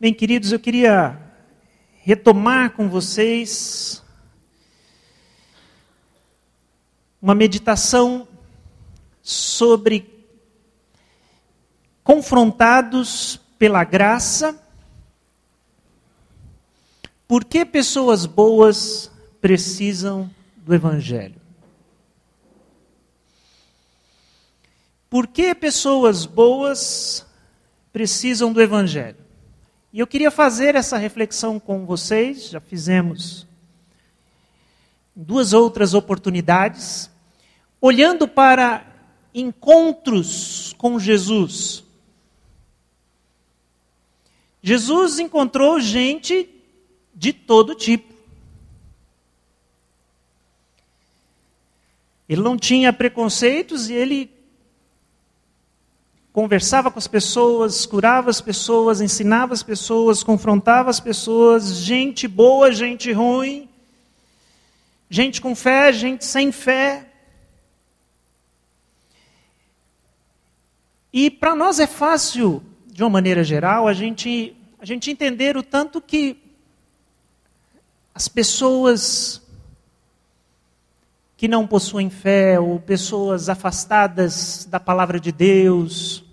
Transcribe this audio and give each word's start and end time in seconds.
Bem, 0.00 0.12
queridos, 0.12 0.50
eu 0.50 0.58
queria 0.58 1.16
retomar 2.02 2.72
com 2.72 2.88
vocês 2.88 4.02
uma 7.22 7.32
meditação 7.32 8.26
sobre 9.22 10.26
confrontados 12.02 13.40
pela 13.56 13.84
graça. 13.84 14.60
Por 17.28 17.44
que 17.44 17.64
pessoas 17.64 18.26
boas 18.26 19.12
precisam 19.40 20.28
do 20.56 20.74
Evangelho? 20.74 21.40
Por 25.08 25.28
que 25.28 25.54
pessoas 25.54 26.26
boas 26.26 27.24
precisam 27.92 28.52
do 28.52 28.60
Evangelho? 28.60 29.23
E 29.94 30.00
eu 30.00 30.08
queria 30.08 30.28
fazer 30.28 30.74
essa 30.74 30.98
reflexão 30.98 31.60
com 31.60 31.86
vocês, 31.86 32.48
já 32.48 32.58
fizemos 32.58 33.46
duas 35.14 35.52
outras 35.52 35.94
oportunidades, 35.94 37.08
olhando 37.80 38.26
para 38.26 38.84
encontros 39.32 40.74
com 40.78 40.98
Jesus. 40.98 41.84
Jesus 44.60 45.20
encontrou 45.20 45.78
gente 45.78 46.50
de 47.14 47.32
todo 47.32 47.76
tipo. 47.76 48.12
Ele 52.28 52.42
não 52.42 52.56
tinha 52.56 52.92
preconceitos 52.92 53.88
e 53.88 53.94
ele 53.94 54.33
conversava 56.34 56.90
com 56.90 56.98
as 56.98 57.06
pessoas, 57.06 57.86
curava 57.86 58.28
as 58.28 58.40
pessoas, 58.40 59.00
ensinava 59.00 59.54
as 59.54 59.62
pessoas, 59.62 60.24
confrontava 60.24 60.90
as 60.90 60.98
pessoas, 60.98 61.76
gente 61.76 62.26
boa, 62.26 62.72
gente 62.72 63.12
ruim, 63.12 63.68
gente 65.08 65.40
com 65.40 65.54
fé, 65.54 65.92
gente 65.92 66.24
sem 66.24 66.50
fé. 66.50 67.08
E 71.12 71.30
para 71.30 71.54
nós 71.54 71.78
é 71.78 71.86
fácil, 71.86 72.60
de 72.84 73.04
uma 73.04 73.10
maneira 73.10 73.44
geral, 73.44 73.86
a 73.86 73.92
gente, 73.92 74.56
a 74.80 74.84
gente 74.84 75.12
entender 75.12 75.56
o 75.56 75.62
tanto 75.62 76.00
que 76.00 76.36
as 78.12 78.26
pessoas 78.26 79.40
que 81.36 81.46
não 81.46 81.64
possuem 81.64 82.10
fé, 82.10 82.58
ou 82.58 82.80
pessoas 82.80 83.48
afastadas 83.48 84.66
da 84.68 84.80
palavra 84.80 85.20
de 85.20 85.30
Deus, 85.30 86.23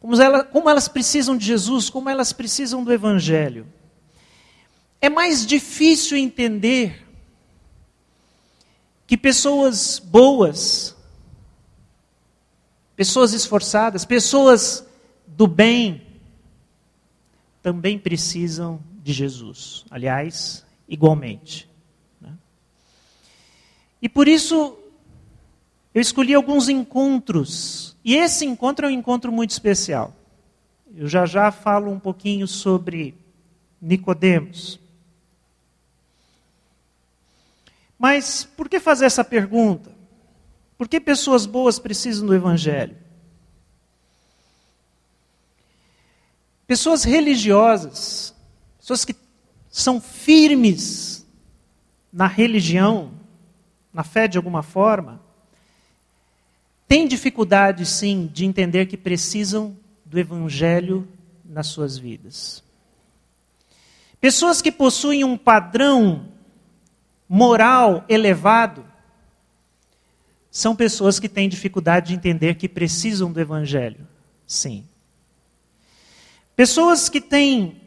como, 0.00 0.20
ela, 0.20 0.44
como 0.44 0.70
elas 0.70 0.88
precisam 0.88 1.36
de 1.36 1.44
Jesus, 1.44 1.90
como 1.90 2.08
elas 2.08 2.32
precisam 2.32 2.84
do 2.84 2.92
Evangelho. 2.92 3.66
É 5.00 5.08
mais 5.08 5.46
difícil 5.46 6.16
entender 6.16 7.06
que 9.06 9.16
pessoas 9.16 9.98
boas, 9.98 10.94
pessoas 12.94 13.32
esforçadas, 13.32 14.04
pessoas 14.04 14.84
do 15.26 15.46
bem, 15.46 16.06
também 17.62 17.98
precisam 17.98 18.80
de 19.02 19.12
Jesus. 19.12 19.84
Aliás, 19.90 20.64
igualmente. 20.88 21.68
Né? 22.20 22.32
E 24.02 24.08
por 24.08 24.28
isso, 24.28 24.78
eu 25.98 26.00
escolhi 26.00 26.32
alguns 26.32 26.68
encontros 26.68 27.96
e 28.04 28.14
esse 28.14 28.46
encontro 28.46 28.86
é 28.86 28.88
um 28.88 28.92
encontro 28.92 29.32
muito 29.32 29.50
especial. 29.50 30.14
Eu 30.94 31.08
já 31.08 31.26
já 31.26 31.50
falo 31.50 31.90
um 31.90 31.98
pouquinho 31.98 32.46
sobre 32.46 33.16
Nicodemos. 33.82 34.78
Mas 37.98 38.44
por 38.44 38.68
que 38.68 38.78
fazer 38.78 39.06
essa 39.06 39.24
pergunta? 39.24 39.90
Por 40.76 40.86
que 40.86 41.00
pessoas 41.00 41.46
boas 41.46 41.80
precisam 41.80 42.28
do 42.28 42.34
evangelho? 42.34 42.96
Pessoas 46.64 47.02
religiosas, 47.02 48.32
pessoas 48.78 49.04
que 49.04 49.16
são 49.68 50.00
firmes 50.00 51.26
na 52.12 52.28
religião, 52.28 53.10
na 53.92 54.04
fé 54.04 54.28
de 54.28 54.38
alguma 54.38 54.62
forma, 54.62 55.26
têm 56.88 57.06
dificuldade, 57.06 57.84
sim, 57.84 58.28
de 58.32 58.46
entender 58.46 58.86
que 58.86 58.96
precisam 58.96 59.76
do 60.04 60.18
Evangelho 60.18 61.06
nas 61.44 61.66
suas 61.66 61.98
vidas. 61.98 62.64
Pessoas 64.20 64.62
que 64.62 64.72
possuem 64.72 65.22
um 65.22 65.36
padrão 65.36 66.28
moral 67.28 68.04
elevado 68.08 68.84
são 70.50 70.74
pessoas 70.74 71.20
que 71.20 71.28
têm 71.28 71.48
dificuldade 71.48 72.08
de 72.08 72.14
entender 72.14 72.54
que 72.54 72.68
precisam 72.68 73.30
do 73.30 73.38
Evangelho. 73.38 74.08
Sim. 74.46 74.84
Pessoas 76.56 77.08
que 77.08 77.20
têm 77.20 77.82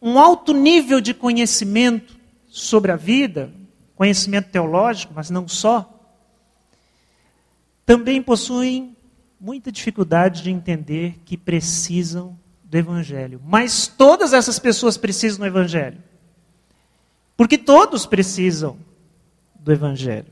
um 0.00 0.18
alto 0.18 0.52
nível 0.52 1.00
de 1.00 1.12
conhecimento 1.12 2.16
sobre 2.46 2.92
a 2.92 2.96
vida, 2.96 3.52
conhecimento 3.96 4.50
teológico, 4.50 5.12
mas 5.16 5.30
não 5.30 5.48
só, 5.48 5.99
também 7.90 8.22
possuem 8.22 8.96
muita 9.40 9.72
dificuldade 9.72 10.44
de 10.44 10.50
entender 10.52 11.18
que 11.24 11.36
precisam 11.36 12.38
do 12.62 12.78
Evangelho. 12.78 13.42
Mas 13.44 13.88
todas 13.88 14.32
essas 14.32 14.60
pessoas 14.60 14.96
precisam 14.96 15.40
do 15.40 15.46
Evangelho. 15.46 16.00
Porque 17.36 17.58
todos 17.58 18.06
precisam 18.06 18.78
do 19.56 19.72
Evangelho. 19.72 20.28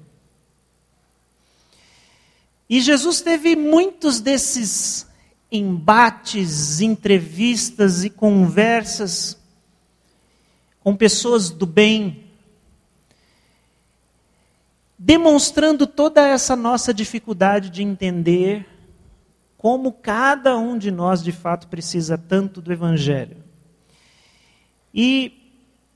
E 2.71 2.81
Jesus 2.81 3.23
teve 3.23 3.57
muitos 3.57 4.21
desses 4.21 5.09
embates, 5.51 6.81
entrevistas 6.81 8.05
e 8.05 8.11
conversas 8.11 9.37
com 10.79 10.95
pessoas 10.95 11.51
do 11.51 11.67
bem, 11.67 12.28
demonstrando 14.99 15.87
toda 15.87 16.27
essa 16.27 16.57
nossa 16.57 16.93
dificuldade 16.93 17.71
de 17.71 17.83
entender 17.83 18.67
como 19.57 19.93
cada 19.93 20.57
um 20.57 20.77
de 20.77 20.91
nós 20.91 21.23
de 21.23 21.31
fato 21.31 21.69
precisa 21.69 22.19
tanto 22.19 22.61
do 22.61 22.73
evangelho. 22.73 23.37
E 24.93 25.33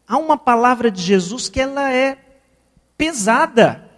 há 0.06 0.16
uma 0.16 0.38
palavra 0.38 0.90
de 0.90 1.02
Jesus 1.02 1.48
que 1.48 1.60
ela 1.60 1.92
é 1.92 2.16
pesada. 2.96 3.88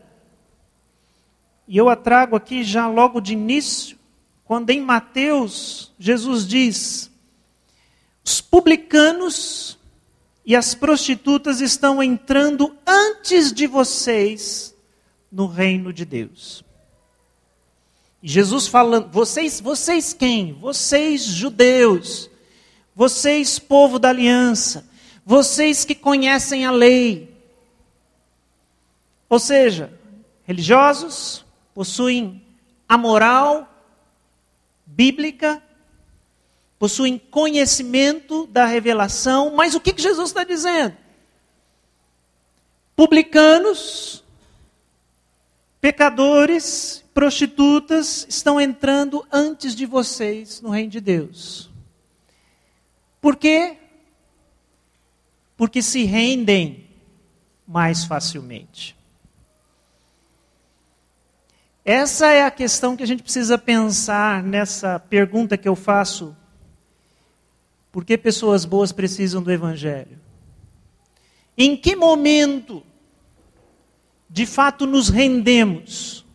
E 1.69 1.76
eu 1.76 1.88
a 1.88 1.97
trago 1.97 2.36
aqui 2.36 2.62
já 2.62 2.86
logo 2.86 3.21
de 3.21 3.34
início, 3.34 3.98
quando 4.44 4.71
em 4.71 4.81
Mateus 4.81 5.92
Jesus 5.98 6.47
diz: 6.47 7.10
os 8.25 8.41
publicanos 8.41 9.78
e 10.47 10.54
as 10.54 10.75
prostitutas 10.75 11.60
estão 11.60 12.03
entrando 12.03 12.75
antes 12.86 13.53
de 13.53 13.66
vocês 13.66 14.74
no 15.34 15.49
reino 15.49 15.93
de 15.93 16.05
Deus. 16.05 16.65
Jesus 18.22 18.69
falando, 18.69 19.11
vocês, 19.11 19.61
vocês 19.61 20.15
quem? 20.15 20.53
Vocês 20.55 21.25
judeus, 21.25 22.31
vocês 22.95 23.59
povo 23.59 23.99
da 23.99 24.11
aliança, 24.11 24.89
vocês 25.27 25.84
que 25.84 25.95
conhecem 25.95 26.65
a 26.65 26.71
lei. 26.71 27.37
Ou 29.28 29.41
seja, 29.41 29.93
religiosos, 30.45 31.45
possuem 31.75 32.41
a 32.89 32.97
moral 32.97 33.69
bíblica, 34.87 35.61
possuem 36.78 37.19
conhecimento 37.19 38.47
da 38.47 38.66
revelação, 38.66 39.53
mas 39.54 39.75
o 39.75 39.81
que, 39.81 39.92
que 39.92 40.03
Jesus 40.03 40.31
está 40.31 40.45
dizendo? 40.45 40.97
Publicanos, 42.95 44.23
Pecadores, 45.84 47.04
prostitutas 47.13 48.25
estão 48.27 48.59
entrando 48.59 49.22
antes 49.31 49.75
de 49.75 49.84
vocês 49.84 50.63
no 50.63 50.71
reino 50.71 50.89
de 50.89 50.98
Deus. 50.98 51.71
Por 53.21 53.36
quê? 53.36 53.77
Porque 55.59 55.83
se 55.83 56.04
rendem 56.04 56.89
mais 57.69 58.03
facilmente. 58.03 58.97
Essa 61.84 62.28
é 62.28 62.45
a 62.45 62.51
questão 62.51 62.97
que 62.97 63.03
a 63.03 63.07
gente 63.07 63.22
precisa 63.22 63.59
pensar 63.59 64.42
nessa 64.42 64.98
pergunta 64.98 65.59
que 65.59 65.69
eu 65.69 65.77
faço. 65.77 66.34
Por 67.92 68.07
que 68.07 68.16
pessoas 68.16 68.65
boas 68.65 68.91
precisam 68.91 69.42
do 69.42 69.53
Evangelho? 69.53 70.19
Em 71.59 71.77
que 71.77 71.95
momento 71.95 72.83
de 74.34 74.47
fato 74.47 74.84
nos 74.84 75.10
rendemos 75.10 76.27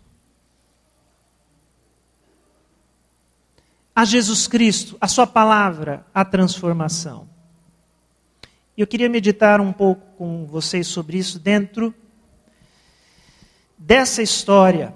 a 3.94 4.06
Jesus 4.06 4.48
Cristo, 4.48 4.96
a 5.02 5.08
Sua 5.10 5.28
palavra, 5.28 6.08
a 6.14 6.24
transformação. 6.24 7.28
Eu 8.78 8.88
queria 8.88 9.10
meditar 9.10 9.60
um 9.60 9.74
pouco 9.74 10.16
com 10.16 10.46
vocês 10.46 10.88
sobre 10.88 11.18
isso 11.18 11.38
dentro 11.40 11.94
dessa 13.78 14.22
história 14.22 14.96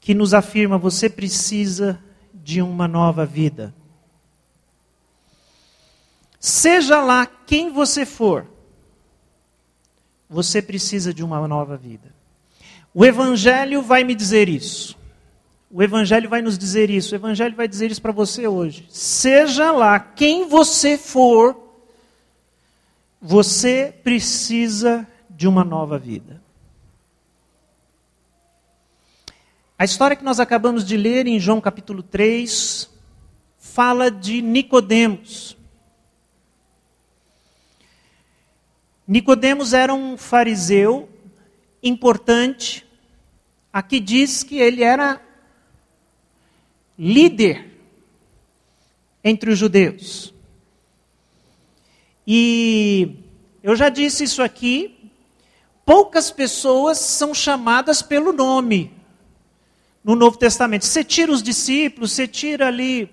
que 0.00 0.12
nos 0.12 0.34
afirma 0.34 0.76
você 0.76 1.08
precisa 1.08 1.98
de 2.34 2.60
uma 2.60 2.86
nova 2.86 3.24
vida. 3.24 3.74
Seja 6.38 7.00
lá 7.00 7.24
quem 7.24 7.72
você 7.72 8.04
for, 8.04 8.46
você 10.34 10.60
precisa 10.60 11.14
de 11.14 11.22
uma 11.22 11.46
nova 11.46 11.76
vida. 11.76 12.12
O 12.92 13.06
Evangelho 13.06 13.80
vai 13.80 14.02
me 14.02 14.16
dizer 14.16 14.48
isso. 14.48 14.98
O 15.70 15.80
Evangelho 15.80 16.28
vai 16.28 16.42
nos 16.42 16.58
dizer 16.58 16.90
isso. 16.90 17.14
O 17.14 17.16
Evangelho 17.16 17.54
vai 17.54 17.68
dizer 17.68 17.88
isso 17.92 18.02
para 18.02 18.10
você 18.10 18.48
hoje. 18.48 18.84
Seja 18.88 19.70
lá 19.70 20.00
quem 20.00 20.48
você 20.48 20.98
for, 20.98 21.56
você 23.22 23.94
precisa 24.02 25.06
de 25.30 25.46
uma 25.46 25.62
nova 25.62 25.98
vida. 25.98 26.42
A 29.78 29.84
história 29.84 30.16
que 30.16 30.24
nós 30.24 30.40
acabamos 30.40 30.84
de 30.84 30.96
ler 30.96 31.28
em 31.28 31.38
João 31.38 31.60
capítulo 31.60 32.02
3 32.02 32.90
fala 33.56 34.10
de 34.10 34.42
Nicodemos. 34.42 35.56
Nicodemos 39.06 39.74
era 39.74 39.92
um 39.92 40.16
fariseu 40.16 41.08
importante. 41.82 42.86
Aqui 43.72 44.00
diz 44.00 44.42
que 44.42 44.58
ele 44.58 44.82
era 44.82 45.20
líder 46.98 47.70
entre 49.22 49.50
os 49.50 49.58
judeus. 49.58 50.32
E 52.26 53.16
eu 53.62 53.76
já 53.76 53.90
disse 53.90 54.24
isso 54.24 54.42
aqui, 54.42 55.10
poucas 55.84 56.30
pessoas 56.30 56.98
são 56.98 57.34
chamadas 57.34 58.00
pelo 58.00 58.32
nome 58.32 58.90
no 60.02 60.14
Novo 60.14 60.38
Testamento. 60.38 60.86
Você 60.86 61.04
tira 61.04 61.32
os 61.32 61.42
discípulos, 61.42 62.12
você 62.12 62.26
tira 62.26 62.68
ali 62.68 63.10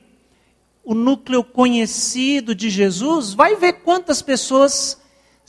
o 0.83 0.93
núcleo 0.93 1.43
conhecido 1.43 2.55
de 2.55 2.69
Jesus, 2.69 3.33
vai 3.33 3.55
ver 3.55 3.73
quantas 3.83 4.21
pessoas 4.21 5.00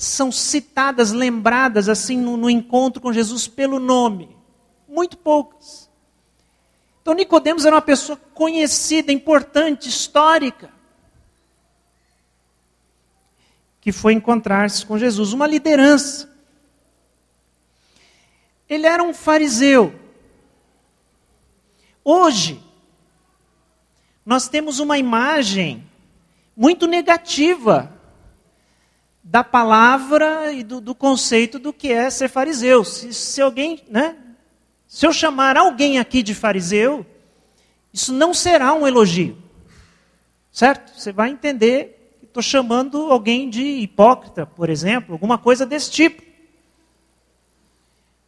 são 0.05 0.33
citadas, 0.33 1.13
lembradas 1.13 1.89
assim 1.89 2.17
no, 2.17 2.37
no 2.37 2.51
encontro 2.51 3.01
com 3.01 3.13
Jesus 3.13 3.47
pelo 3.47 3.79
nome. 3.79 4.37
Muito 4.89 5.17
poucas. 5.17 5.89
Então 7.01 7.15
Nicodemos 7.15 7.65
era 7.65 7.77
uma 7.77 7.83
pessoa 7.83 8.19
conhecida, 8.35 9.13
importante, 9.13 9.89
histórica. 9.89 10.73
Que 13.81 13.93
foi 13.93 14.13
encontrar-se 14.13 14.85
com 14.85 14.99
Jesus, 14.99 15.33
uma 15.33 15.47
liderança. 15.47 16.29
Ele 18.69 18.87
era 18.87 19.05
um 19.05 19.15
fariseu. 19.15 19.95
Hoje, 22.05 22.61
nós 24.27 24.49
temos 24.49 24.81
uma 24.81 24.99
imagem 24.99 25.89
muito 26.57 26.89
negativa 26.89 28.02
da 29.23 29.45
palavra 29.45 30.53
e 30.53 30.65
do, 30.65 30.81
do, 30.81 30.95
conceito 30.95 31.59
do 31.59 31.73
que 31.73 31.93
é 31.93 32.11
ser 32.11 32.29
fariseu. 32.29 32.85
Se, 32.85 33.13
se 33.15 33.41
alguém, 33.41 33.83
né? 33.89 34.17
Se 34.89 35.07
eu 35.07 35.13
chamar 35.13 35.57
alguém 35.57 35.99
aqui 35.99 36.23
de 36.23 36.35
fariseu, 36.35 37.07
isso 37.93 38.13
não 38.13 38.35
será 38.35 38.75
um 38.75 38.87
elogio. 38.87 39.39
Certo? 40.51 40.99
Você 40.99 41.13
vai 41.13 41.31
entender 41.31 42.17
que 42.19 42.27
estou 42.27 42.43
chamando 42.43 43.11
alguém 43.11 43.49
de 43.49 43.63
hipócrita, 43.63 44.45
por 44.45 44.69
exemplo, 44.69 45.15
alguma 45.15 45.39
coisa 45.39 45.65
desse 45.65 45.91
tipo. 45.91 46.23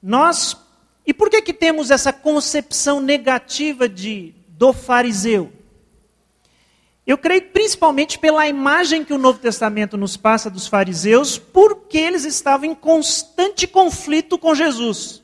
Nós. 0.03 0.57
E 1.07 1.13
por 1.13 1.29
que, 1.29 1.43
que 1.43 1.53
temos 1.53 1.91
essa 1.91 2.13
concepção 2.13 3.01
negativa 3.01 3.89
de, 3.89 4.35
do 4.49 4.73
fariseu? 4.73 5.53
Eu 7.07 7.19
creio 7.19 7.51
principalmente 7.51 8.19
pela 8.19 8.49
imagem 8.49 9.05
que 9.05 9.13
o 9.13 9.19
Novo 9.19 9.39
Testamento 9.39 9.97
nos 9.97 10.17
passa 10.17 10.49
dos 10.49 10.67
fariseus, 10.67 11.37
porque 11.39 11.99
eles 11.99 12.25
estavam 12.25 12.67
em 12.67 12.75
constante 12.75 13.67
conflito 13.67 14.39
com 14.39 14.55
Jesus. 14.55 15.23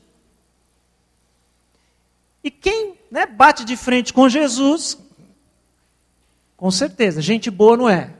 E 2.43 2.51
quem 2.51 2.95
né, 3.09 3.25
bate 3.25 3.65
de 3.65 3.75
frente 3.75 4.13
com 4.13 4.29
Jesus, 4.29 4.97
com 6.55 6.69
certeza, 6.69 7.21
gente 7.21 7.49
boa 7.49 7.75
não 7.75 7.89
é. 7.89 8.13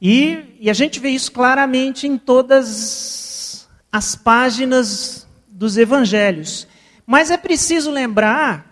E, 0.00 0.56
e 0.60 0.70
a 0.70 0.72
gente 0.72 1.00
vê 1.00 1.10
isso 1.10 1.32
claramente 1.32 2.06
em 2.06 2.16
todas 2.16 3.68
as 3.90 4.14
páginas 4.14 5.26
dos 5.48 5.76
evangelhos. 5.76 6.68
Mas 7.06 7.30
é 7.30 7.36
preciso 7.36 7.90
lembrar 7.90 8.70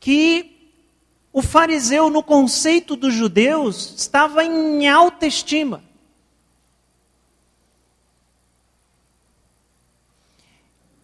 que 0.00 0.53
o 1.34 1.42
fariseu, 1.42 2.08
no 2.08 2.22
conceito 2.22 2.94
dos 2.94 3.12
judeus, 3.12 3.92
estava 3.96 4.44
em 4.44 4.88
alta 4.88 5.26
estima. 5.26 5.82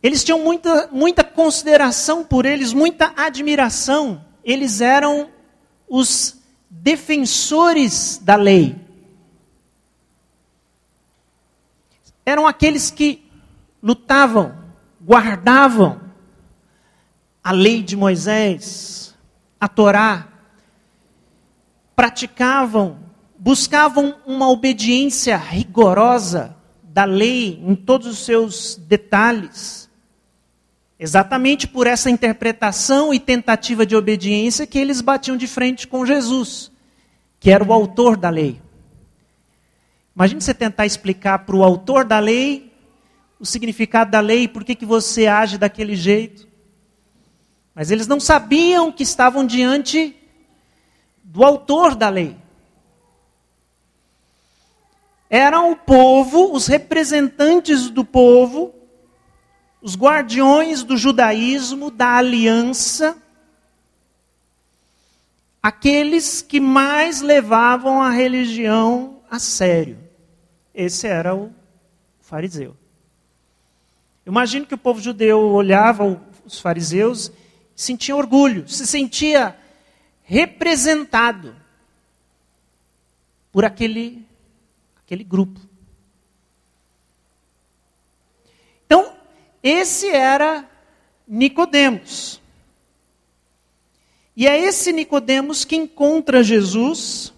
Eles 0.00 0.23
tinham 0.23 0.38
muita, 0.38 0.88
muita 0.93 1.25
consideração 1.25 2.25
por 2.25 2.47
eles, 2.47 2.73
muita 2.73 3.12
admiração. 3.17 4.25
Eles 4.44 4.81
eram 4.81 5.29
os 5.88 6.37
defensores 6.71 8.19
da 8.23 8.37
lei. 8.37 8.77
Eram 12.25 12.47
aqueles 12.47 12.88
que 12.88 13.29
lutavam, 13.82 14.56
guardavam 15.05 16.00
a 17.43 17.50
lei 17.50 17.82
de 17.82 17.97
Moisés, 17.97 19.10
a 19.61 19.69
Torá, 19.69 20.27
praticavam, 21.95 22.99
buscavam 23.39 24.17
uma 24.27 24.49
obediência 24.49 25.37
rigorosa 25.37 26.57
da 26.83 27.05
lei 27.05 27.62
em 27.62 27.75
todos 27.75 28.07
os 28.07 28.19
seus 28.25 28.77
detalhes. 28.77 29.91
Exatamente 30.99 31.69
por 31.69 31.87
essa 31.87 32.11
interpretação 32.11 33.12
e 33.12 33.21
tentativa 33.21 33.85
de 33.85 33.95
obediência 33.95 34.67
que 34.67 34.79
eles 34.79 35.01
batiam 35.01 35.37
de 35.37 35.47
frente 35.47 35.87
com 35.87 36.06
Jesus, 36.06 36.73
que 37.39 37.51
era 37.51 37.63
o 37.63 37.73
autor 37.73 38.17
da 38.17 38.31
lei. 38.31 38.61
Imagine 40.17 40.41
você 40.41 40.55
tentar 40.55 40.87
explicar 40.87 41.41
para 41.41 41.56
o 41.56 41.63
autor 41.63 42.05
da 42.05 42.19
lei 42.19 42.70
o 43.41 43.46
significado 43.46 44.11
da 44.11 44.20
lei, 44.20 44.46
por 44.46 44.63
que, 44.63 44.75
que 44.75 44.84
você 44.84 45.27
age 45.27 45.56
daquele 45.56 45.96
jeito. 45.96 46.46
Mas 47.81 47.91
eles 47.91 48.06
não 48.06 48.20
sabiam 48.20 48.93
que 48.93 49.03
estavam 49.03 49.46
diante 49.46 50.15
do 51.25 51.43
autor 51.43 51.94
da 51.94 52.10
lei. 52.10 52.37
Eram 55.31 55.72
o 55.72 55.77
povo, 55.77 56.53
os 56.53 56.67
representantes 56.67 57.89
do 57.89 58.05
povo, 58.05 58.75
os 59.81 59.96
guardiões 59.96 60.82
do 60.82 60.94
judaísmo, 60.94 61.91
da 61.91 62.17
aliança, 62.17 63.17
aqueles 65.63 66.43
que 66.43 66.60
mais 66.60 67.22
levavam 67.22 68.03
a 68.03 68.10
religião 68.10 69.22
a 69.31 69.39
sério. 69.39 69.96
Esse 70.75 71.06
era 71.06 71.34
o 71.34 71.51
fariseu. 72.20 72.77
Imagino 74.27 74.67
que 74.67 74.75
o 74.75 74.79
povo 74.79 75.01
judeu 75.01 75.41
olhava 75.41 76.20
os 76.44 76.60
fariseus 76.60 77.32
sentia 77.81 78.15
orgulho, 78.15 78.69
se 78.69 78.87
sentia 78.87 79.56
representado 80.22 81.56
por 83.51 83.65
aquele, 83.65 84.27
aquele 85.05 85.25
grupo. 85.25 85.58
Então, 88.84 89.17
esse 89.63 90.08
era 90.08 90.69
Nicodemos. 91.27 92.41
E 94.37 94.46
é 94.46 94.58
esse 94.58 94.93
Nicodemos 94.93 95.65
que 95.65 95.77
encontra 95.77 96.44
Jesus. 96.44 97.32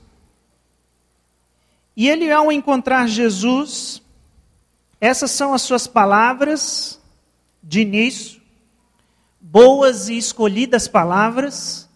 E 1.97 2.09
ele 2.09 2.33
ao 2.33 2.51
encontrar 2.51 3.07
Jesus, 3.07 4.03
essas 5.01 5.31
são 5.31 5.55
as 5.55 5.63
suas 5.63 5.87
palavras 5.87 7.01
de 7.63 7.81
início 7.81 8.42
boas 9.53 10.09
e 10.09 10.17
escolhidas 10.17 10.89
palavras. 10.89 11.87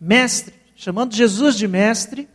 Mestre, 0.00 0.54
chamando 0.76 1.16
Jesus 1.16 1.56
de 1.56 1.66
mestre. 1.66 2.28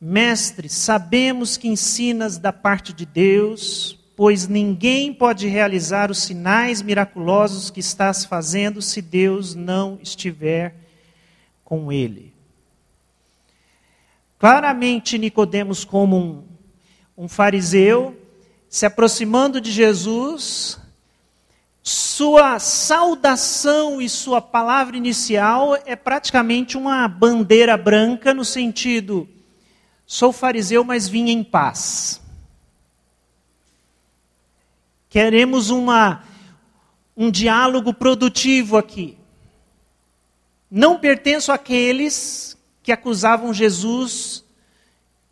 Mestre, 0.00 0.68
sabemos 0.68 1.56
que 1.56 1.66
ensinas 1.66 2.38
da 2.38 2.52
parte 2.52 2.92
de 2.92 3.04
Deus, 3.04 3.98
pois 4.14 4.46
ninguém 4.46 5.12
pode 5.12 5.48
realizar 5.48 6.08
os 6.08 6.18
sinais 6.18 6.80
miraculosos 6.82 7.68
que 7.68 7.80
estás 7.80 8.24
fazendo 8.24 8.80
se 8.80 9.02
Deus 9.02 9.56
não 9.56 9.98
estiver 10.00 10.76
com 11.64 11.90
ele. 11.90 12.32
Claramente 14.38 15.18
Nicodemos 15.18 15.84
como 15.84 16.16
um, 16.16 16.44
um 17.24 17.28
fariseu 17.28 18.16
se 18.68 18.86
aproximando 18.86 19.60
de 19.60 19.72
Jesus, 19.72 20.78
sua 21.86 22.58
saudação 22.58 24.00
e 24.00 24.08
sua 24.08 24.40
palavra 24.40 24.96
inicial 24.96 25.76
é 25.84 25.94
praticamente 25.94 26.78
uma 26.78 27.06
bandeira 27.06 27.76
branca 27.76 28.32
no 28.32 28.42
sentido: 28.42 29.28
sou 30.06 30.32
fariseu, 30.32 30.82
mas 30.82 31.06
vim 31.06 31.28
em 31.28 31.44
paz. 31.44 32.22
Queremos 35.10 35.68
uma, 35.68 36.24
um 37.14 37.30
diálogo 37.30 37.92
produtivo 37.92 38.78
aqui. 38.78 39.18
Não 40.70 40.98
pertenço 40.98 41.52
àqueles 41.52 42.56
que 42.82 42.92
acusavam 42.92 43.52
Jesus 43.52 44.42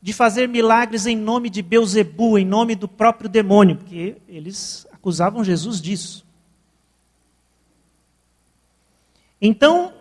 de 0.03 0.13
fazer 0.13 0.47
milagres 0.49 1.07
em 1.07 1.17
nome 1.17 1.49
de 1.49 1.63
Beuzebu, 1.63 2.37
em 2.37 2.45
nome 2.45 2.75
do 2.75 2.87
próprio 2.87 3.31
demônio, 3.31 3.77
porque 3.77 4.17
eles 4.29 4.87
acusavam 4.93 5.43
Jesus 5.43 5.81
disso. 5.81 6.22
Então, 9.45 9.93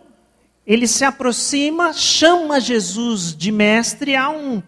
ele 0.67 0.85
se 0.85 1.03
aproxima, 1.03 1.93
chama 1.93 2.59
Jesus 2.59 3.35
de 3.35 3.51
mestre, 3.51 4.15
há 4.15 4.29
um, 4.29 4.61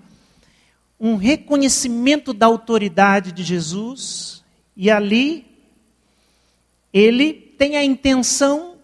um 0.99 1.15
reconhecimento 1.15 2.33
da 2.33 2.47
autoridade 2.47 3.31
de 3.31 3.43
Jesus, 3.43 4.43
e 4.75 4.89
ali 4.89 5.45
ele 6.91 7.33
tem 7.33 7.77
a 7.77 7.83
intenção 7.83 8.77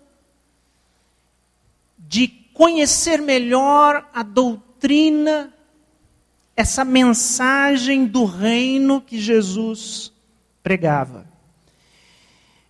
de 1.98 2.28
conhecer 2.28 3.20
melhor 3.20 4.08
a 4.14 4.22
doutrina, 4.22 5.52
essa 6.56 6.86
mensagem 6.86 8.06
do 8.06 8.26
reino 8.26 9.02
que 9.02 9.20
Jesus 9.20 10.14
pregava. 10.62 11.28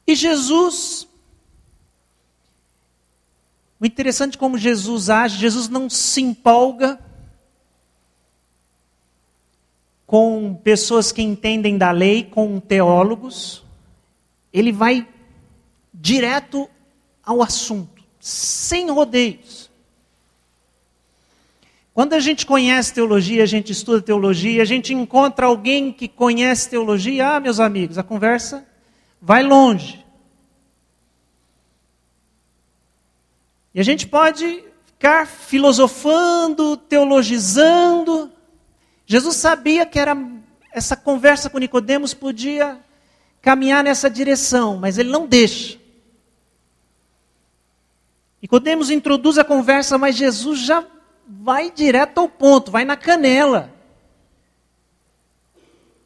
E 0.07 0.15
Jesus 0.15 1.08
o 3.79 3.85
interessante 3.85 4.35
é 4.35 4.39
como 4.39 4.57
Jesus 4.57 5.09
age, 5.09 5.37
Jesus 5.37 5.69
não 5.69 5.89
se 5.89 6.21
empolga 6.21 6.99
com 10.05 10.53
pessoas 10.63 11.11
que 11.11 11.21
entendem 11.21 11.77
da 11.77 11.91
lei, 11.91 12.23
com 12.23 12.59
teólogos. 12.59 13.63
Ele 14.51 14.71
vai 14.71 15.07
direto 15.93 16.69
ao 17.23 17.41
assunto, 17.41 18.03
sem 18.19 18.89
rodeios. 18.89 19.69
Quando 21.93 22.13
a 22.13 22.19
gente 22.19 22.45
conhece 22.45 22.93
teologia, 22.93 23.43
a 23.43 23.45
gente 23.45 23.71
estuda 23.71 24.01
teologia, 24.01 24.61
a 24.61 24.65
gente 24.65 24.93
encontra 24.93 25.45
alguém 25.45 25.91
que 25.91 26.07
conhece 26.07 26.69
teologia, 26.69 27.35
ah, 27.35 27.39
meus 27.39 27.59
amigos, 27.59 27.97
a 27.97 28.03
conversa 28.03 28.65
vai 29.21 29.43
longe. 29.43 30.03
E 33.73 33.79
a 33.79 33.83
gente 33.83 34.07
pode 34.07 34.63
ficar 34.85 35.27
filosofando, 35.27 36.75
teologizando. 36.75 38.31
Jesus 39.05 39.35
sabia 39.35 39.85
que 39.85 39.99
era 39.99 40.17
essa 40.71 40.95
conversa 40.95 41.49
com 41.49 41.57
Nicodemos 41.57 42.13
podia 42.13 42.79
caminhar 43.41 43.83
nessa 43.83 44.09
direção, 44.09 44.77
mas 44.77 44.97
ele 44.97 45.09
não 45.09 45.27
deixa. 45.27 45.79
Nicodemos 48.41 48.89
introduz 48.89 49.37
a 49.37 49.43
conversa, 49.43 49.97
mas 49.97 50.15
Jesus 50.15 50.59
já 50.59 50.85
vai 51.27 51.71
direto 51.71 52.19
ao 52.19 52.29
ponto, 52.29 52.71
vai 52.71 52.85
na 52.85 52.95
canela. 52.95 53.73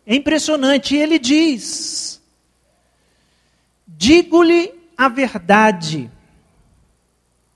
É 0.05 0.15
impressionante. 0.15 0.95
E 0.95 0.97
ele 0.97 1.17
diz: 1.17 2.21
Digo-lhe 3.87 4.73
a 4.97 5.07
verdade. 5.07 6.11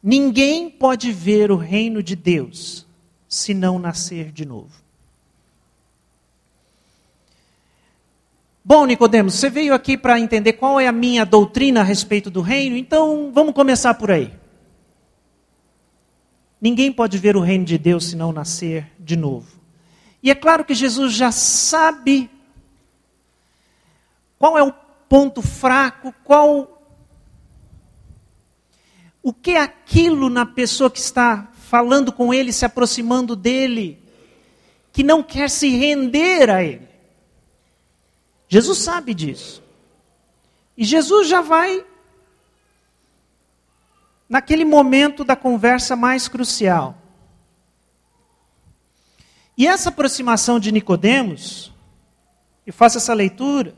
Ninguém 0.02 0.70
pode 0.70 1.12
ver 1.12 1.52
o 1.52 1.56
reino 1.56 2.02
de 2.02 2.16
Deus 2.16 2.86
se 3.28 3.54
não 3.54 3.78
nascer 3.78 4.32
de 4.32 4.46
novo. 4.46 4.88
Bom, 8.64 8.86
Nicodemos, 8.86 9.36
você 9.36 9.50
veio 9.50 9.74
aqui 9.74 9.98
para 9.98 10.20
entender 10.20 10.54
qual 10.54 10.80
é 10.80 10.88
a 10.88 10.92
minha 10.92 11.26
doutrina 11.26 11.80
a 11.80 11.84
respeito 11.84 12.30
do 12.30 12.42
reino, 12.42 12.76
então 12.76 13.32
vamos 13.34 13.54
começar 13.54 13.94
por 13.94 14.12
aí. 14.12 14.34
Ninguém 16.60 16.92
pode 16.92 17.18
ver 17.18 17.38
o 17.38 17.42
reino 17.42 17.64
de 17.64 17.78
Deus 17.78 18.10
se 18.10 18.16
não 18.16 18.34
nascer 18.34 18.92
de 19.00 19.16
novo. 19.16 19.58
E 20.22 20.30
é 20.30 20.36
claro 20.36 20.66
que 20.66 20.74
Jesus 20.74 21.14
já 21.14 21.32
sabe 21.32 22.30
qual 24.38 24.58
é 24.58 24.64
o 24.64 24.74
ponto 25.08 25.42
fraco, 25.42 26.14
qual 26.24 26.77
o 29.28 29.34
que 29.34 29.52
é 29.52 29.60
aquilo 29.60 30.30
na 30.30 30.46
pessoa 30.46 30.90
que 30.90 31.00
está 31.00 31.52
falando 31.54 32.14
com 32.14 32.34
ele, 32.34 32.54
se 32.54 32.64
aproximando 32.64 33.36
dele, 33.36 34.02
que 34.94 35.04
não 35.04 35.22
quer 35.22 35.50
se 35.50 35.68
render 35.68 36.50
a 36.50 36.64
ele? 36.64 36.88
Jesus 38.48 38.78
sabe 38.78 39.14
disso. 39.14 39.62
E 40.78 40.86
Jesus 40.86 41.28
já 41.28 41.42
vai 41.42 41.86
naquele 44.30 44.64
momento 44.64 45.26
da 45.26 45.36
conversa 45.36 45.94
mais 45.94 46.30
crucial. 46.30 46.98
E 49.58 49.68
essa 49.68 49.90
aproximação 49.90 50.58
de 50.58 50.72
Nicodemos, 50.72 51.74
eu 52.66 52.72
faço 52.72 52.98
essa 52.98 53.14
leitura, 53.14 53.76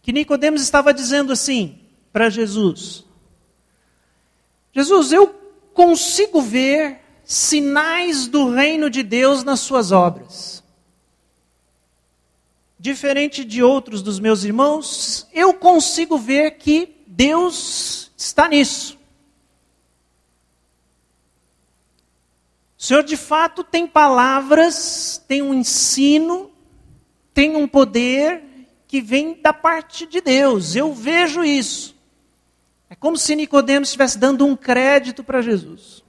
que 0.00 0.12
Nicodemos 0.12 0.62
estava 0.62 0.94
dizendo 0.94 1.32
assim 1.32 1.80
para 2.12 2.30
Jesus: 2.30 3.04
Jesus, 4.76 5.10
eu 5.10 5.28
consigo 5.72 6.42
ver 6.42 7.00
sinais 7.24 8.26
do 8.26 8.50
reino 8.50 8.90
de 8.90 9.02
Deus 9.02 9.42
nas 9.42 9.60
suas 9.60 9.90
obras. 9.90 10.62
Diferente 12.78 13.42
de 13.42 13.62
outros 13.62 14.02
dos 14.02 14.20
meus 14.20 14.44
irmãos, 14.44 15.26
eu 15.32 15.54
consigo 15.54 16.18
ver 16.18 16.58
que 16.58 16.94
Deus 17.06 18.12
está 18.18 18.48
nisso. 18.48 18.98
O 22.78 22.82
Senhor 22.82 23.02
de 23.02 23.16
fato 23.16 23.64
tem 23.64 23.86
palavras, 23.86 25.16
tem 25.26 25.40
um 25.40 25.54
ensino, 25.54 26.50
tem 27.32 27.56
um 27.56 27.66
poder 27.66 28.44
que 28.86 29.00
vem 29.00 29.40
da 29.40 29.54
parte 29.54 30.04
de 30.04 30.20
Deus. 30.20 30.76
Eu 30.76 30.92
vejo 30.92 31.42
isso. 31.42 31.95
É 32.96 33.00
como 33.00 33.16
se 33.16 33.36
Nicodemos 33.36 33.88
estivesse 33.88 34.18
dando 34.18 34.46
um 34.46 34.56
crédito 34.56 35.22
para 35.22 35.42
Jesus. 35.42 36.02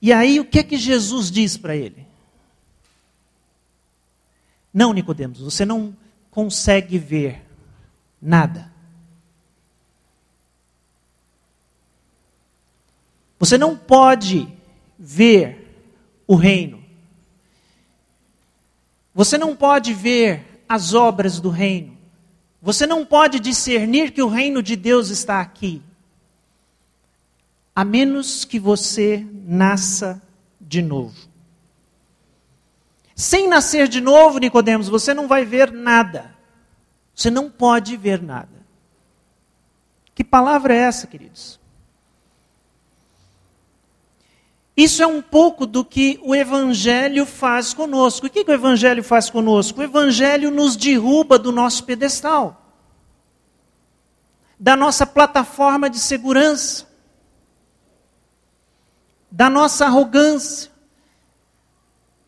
E 0.00 0.12
aí 0.12 0.38
o 0.38 0.44
que 0.44 0.60
é 0.60 0.62
que 0.62 0.76
Jesus 0.76 1.30
diz 1.30 1.56
para 1.56 1.74
ele? 1.74 2.06
Não, 4.72 4.92
Nicodemos, 4.92 5.40
você 5.40 5.64
não 5.64 5.96
consegue 6.30 6.98
ver 6.98 7.42
nada. 8.20 8.72
Você 13.38 13.58
não 13.58 13.76
pode 13.76 14.48
ver 14.98 15.78
o 16.26 16.34
reino. 16.34 16.82
Você 19.14 19.38
não 19.38 19.56
pode 19.56 19.94
ver 19.94 20.62
as 20.68 20.94
obras 20.94 21.40
do 21.40 21.48
reino. 21.48 21.95
Você 22.66 22.84
não 22.84 23.06
pode 23.06 23.38
discernir 23.38 24.10
que 24.10 24.20
o 24.20 24.26
reino 24.26 24.60
de 24.60 24.74
Deus 24.74 25.08
está 25.08 25.40
aqui, 25.40 25.80
a 27.72 27.84
menos 27.84 28.44
que 28.44 28.58
você 28.58 29.24
nasça 29.32 30.20
de 30.60 30.82
novo. 30.82 31.14
Sem 33.14 33.48
nascer 33.48 33.86
de 33.86 34.00
novo, 34.00 34.40
Nicodemos, 34.40 34.88
você 34.88 35.14
não 35.14 35.28
vai 35.28 35.44
ver 35.44 35.70
nada. 35.70 36.34
Você 37.14 37.30
não 37.30 37.48
pode 37.48 37.96
ver 37.96 38.20
nada. 38.20 38.66
Que 40.12 40.24
palavra 40.24 40.74
é 40.74 40.78
essa, 40.78 41.06
queridos? 41.06 41.60
Isso 44.76 45.02
é 45.02 45.06
um 45.06 45.22
pouco 45.22 45.64
do 45.64 45.82
que 45.82 46.20
o 46.22 46.34
Evangelho 46.34 47.24
faz 47.24 47.72
conosco. 47.72 48.26
O 48.26 48.30
que, 48.30 48.44
que 48.44 48.50
o 48.50 48.54
Evangelho 48.54 49.02
faz 49.02 49.30
conosco? 49.30 49.80
O 49.80 49.82
Evangelho 49.82 50.50
nos 50.50 50.76
derruba 50.76 51.38
do 51.38 51.50
nosso 51.50 51.84
pedestal, 51.84 52.62
da 54.60 54.76
nossa 54.76 55.06
plataforma 55.06 55.88
de 55.88 55.98
segurança, 55.98 56.86
da 59.32 59.48
nossa 59.48 59.86
arrogância, 59.86 60.70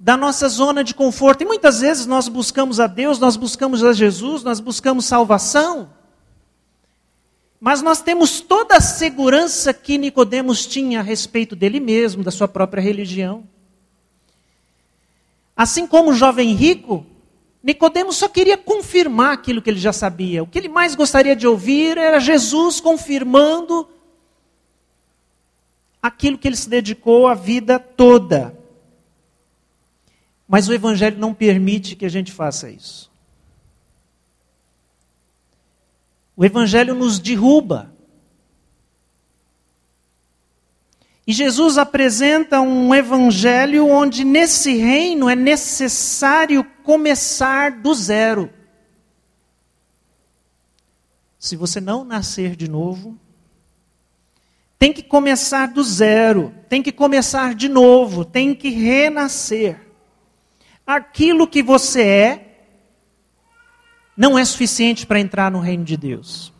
da 0.01 0.17
nossa 0.17 0.49
zona 0.49 0.83
de 0.83 0.95
conforto. 0.95 1.43
E 1.43 1.47
muitas 1.47 1.81
vezes 1.81 2.07
nós 2.07 2.29
buscamos 2.29 2.81
a 2.81 2.87
Deus, 2.87 3.19
nós 3.19 3.37
buscamos 3.37 3.85
a 3.85 3.93
Jesus, 3.93 4.43
nós 4.43 4.59
buscamos 4.59 5.05
salvação. 5.05 5.91
Mas 7.61 7.83
nós 7.83 8.01
temos 8.01 8.41
toda 8.41 8.77
a 8.77 8.81
segurança 8.81 9.75
que 9.75 9.99
Nicodemos 9.99 10.65
tinha 10.67 11.01
a 11.01 11.03
respeito 11.03 11.57
dele 11.57 11.81
mesmo, 11.81 12.23
da 12.23 12.31
sua 12.31 12.47
própria 12.47 12.81
religião. 12.81 13.45
Assim 15.57 15.87
como 15.87 16.11
o 16.11 16.15
jovem 16.15 16.55
rico, 16.55 17.05
Nicodemos 17.63 18.17
só 18.17 18.29
queria 18.29 18.57
confirmar 18.57 19.33
aquilo 19.33 19.61
que 19.61 19.69
ele 19.69 19.81
já 19.81 19.93
sabia. 19.93 20.43
O 20.43 20.47
que 20.47 20.59
ele 20.59 20.69
mais 20.69 20.95
gostaria 20.95 21.35
de 21.35 21.47
ouvir 21.49 21.99
era 21.99 22.21
Jesus 22.21 22.81
confirmando 22.81 23.89
aquilo 26.01 26.39
que 26.39 26.47
ele 26.47 26.57
se 26.57 26.69
dedicou 26.69 27.27
a 27.27 27.35
vida 27.35 27.79
toda. 27.79 28.57
Mas 30.47 30.69
o 30.69 30.73
Evangelho 30.73 31.19
não 31.19 31.35
permite 31.35 31.97
que 31.97 32.07
a 32.07 32.09
gente 32.09 32.31
faça 32.31 32.71
isso. 32.71 33.08
O 36.39 36.45
Evangelho 36.45 36.95
nos 36.95 37.19
derruba. 37.19 37.93
E 41.27 41.33
Jesus 41.33 41.77
apresenta 41.77 42.61
um 42.61 42.95
Evangelho 42.95 43.89
onde 43.89 44.23
nesse 44.23 44.77
reino 44.77 45.29
é 45.29 45.35
necessário 45.35 46.63
começar 46.85 47.81
do 47.81 47.93
zero. 47.93 48.49
Se 51.41 51.57
você 51.57 51.81
não 51.81 52.05
nascer 52.05 52.55
de 52.55 52.71
novo, 52.71 53.19
tem 54.79 54.93
que 54.93 55.03
começar 55.03 55.67
do 55.67 55.83
zero, 55.83 56.55
tem 56.69 56.85
que 56.85 56.93
começar 56.93 57.53
de 57.53 57.69
novo, 57.69 58.25
tem 58.25 58.55
que 58.55 58.69
renascer 58.69 59.77
aquilo 60.87 61.49
que 61.49 61.65
você 61.65 62.03
é 62.03 62.48
não 64.19 64.37
é 64.37 64.45
suficiente 64.45 65.07
para 65.07 65.21
entrar 65.21 65.49
no 65.49 65.61
reino 65.61 65.85
de 65.85 65.97
Deus. 65.97 66.53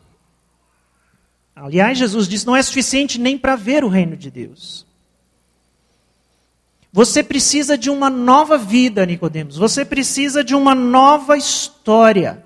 Aliás, 1.57 1.99
Jesus 1.99 2.29
disse: 2.29 2.47
não 2.47 2.55
é 2.55 2.63
suficiente 2.63 3.19
nem 3.19 3.37
para 3.37 3.57
ver 3.57 3.83
o 3.83 3.89
reino 3.89 4.17
de 4.17 4.31
Deus. 4.31 4.87
Você 6.93 7.21
precisa 7.21 7.77
de 7.77 7.91
uma 7.91 8.09
nova 8.09 8.57
vida, 8.57 9.05
Nicodemos. 9.05 9.57
Você 9.57 9.85
precisa 9.85 10.45
de 10.45 10.55
uma 10.55 10.73
nova 10.73 11.37
história. 11.37 12.45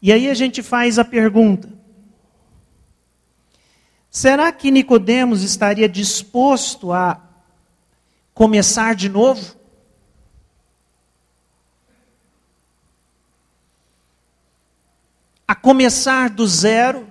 E 0.00 0.12
aí 0.12 0.30
a 0.30 0.34
gente 0.34 0.62
faz 0.62 1.00
a 1.00 1.04
pergunta: 1.04 1.68
será 4.08 4.52
que 4.52 4.70
Nicodemos 4.70 5.42
estaria 5.42 5.88
disposto 5.88 6.92
a 6.92 7.20
começar 8.32 8.94
de 8.94 9.08
novo? 9.08 9.61
A 15.46 15.54
começar 15.54 16.30
do 16.30 16.46
zero? 16.46 17.06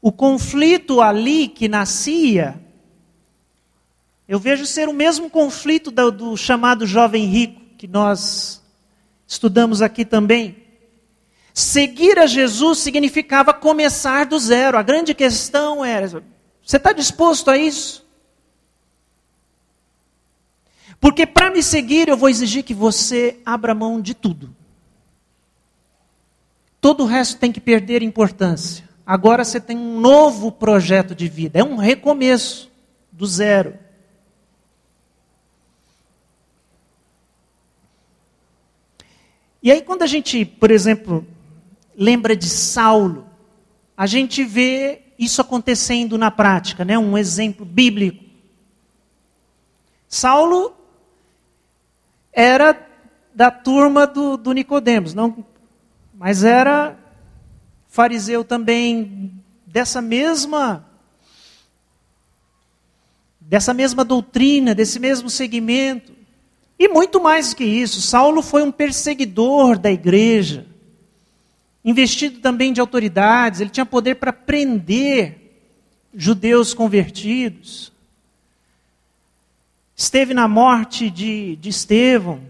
O 0.00 0.12
conflito 0.12 1.00
ali 1.00 1.48
que 1.48 1.68
nascia, 1.68 2.60
eu 4.28 4.38
vejo 4.38 4.64
ser 4.64 4.88
o 4.88 4.92
mesmo 4.92 5.28
conflito 5.28 5.90
do, 5.90 6.10
do 6.10 6.36
chamado 6.36 6.86
jovem 6.86 7.26
rico, 7.26 7.60
que 7.76 7.88
nós 7.88 8.62
estudamos 9.26 9.82
aqui 9.82 10.04
também. 10.04 10.64
Seguir 11.52 12.18
a 12.18 12.26
Jesus 12.26 12.78
significava 12.78 13.52
começar 13.52 14.26
do 14.26 14.38
zero. 14.38 14.78
A 14.78 14.82
grande 14.82 15.12
questão 15.14 15.84
era: 15.84 16.22
você 16.64 16.76
está 16.76 16.92
disposto 16.92 17.50
a 17.50 17.58
isso? 17.58 18.07
Porque 21.00 21.26
para 21.26 21.50
me 21.50 21.62
seguir, 21.62 22.08
eu 22.08 22.16
vou 22.16 22.28
exigir 22.28 22.64
que 22.64 22.74
você 22.74 23.40
abra 23.44 23.74
mão 23.74 24.00
de 24.00 24.14
tudo. 24.14 24.54
Todo 26.80 27.04
o 27.04 27.06
resto 27.06 27.38
tem 27.38 27.52
que 27.52 27.60
perder 27.60 28.02
importância. 28.02 28.88
Agora 29.06 29.44
você 29.44 29.60
tem 29.60 29.76
um 29.76 30.00
novo 30.00 30.52
projeto 30.52 31.14
de 31.14 31.28
vida, 31.28 31.58
é 31.58 31.64
um 31.64 31.76
recomeço 31.76 32.70
do 33.10 33.26
zero. 33.26 33.74
E 39.62 39.72
aí, 39.72 39.82
quando 39.82 40.02
a 40.02 40.06
gente, 40.06 40.44
por 40.44 40.70
exemplo, 40.70 41.26
lembra 41.96 42.36
de 42.36 42.48
Saulo, 42.48 43.26
a 43.96 44.06
gente 44.06 44.44
vê 44.44 45.02
isso 45.18 45.40
acontecendo 45.40 46.16
na 46.16 46.30
prática, 46.30 46.84
né? 46.84 46.96
Um 46.96 47.18
exemplo 47.18 47.66
bíblico. 47.66 48.24
Saulo 50.06 50.77
era 52.40 52.86
da 53.34 53.50
turma 53.50 54.06
do, 54.06 54.36
do 54.36 54.52
Nicodemos, 54.52 55.12
não, 55.12 55.44
mas 56.14 56.44
era 56.44 56.96
fariseu 57.88 58.44
também 58.44 59.32
dessa 59.66 60.00
mesma 60.00 60.86
dessa 63.40 63.74
mesma 63.74 64.04
doutrina, 64.04 64.74
desse 64.74 65.00
mesmo 65.00 65.30
segmento. 65.30 66.12
E 66.78 66.86
muito 66.86 67.20
mais 67.20 67.50
do 67.50 67.56
que 67.56 67.64
isso, 67.64 68.00
Saulo 68.00 68.42
foi 68.42 68.62
um 68.62 68.70
perseguidor 68.70 69.78
da 69.78 69.90
igreja 69.90 70.66
investido 71.84 72.40
também 72.40 72.72
de 72.72 72.80
autoridades, 72.80 73.60
ele 73.60 73.70
tinha 73.70 73.86
poder 73.86 74.16
para 74.16 74.32
prender 74.32 75.64
judeus 76.14 76.74
convertidos. 76.74 77.90
Esteve 80.00 80.32
na 80.32 80.46
morte 80.46 81.10
de, 81.10 81.56
de 81.56 81.70
Estevão. 81.70 82.40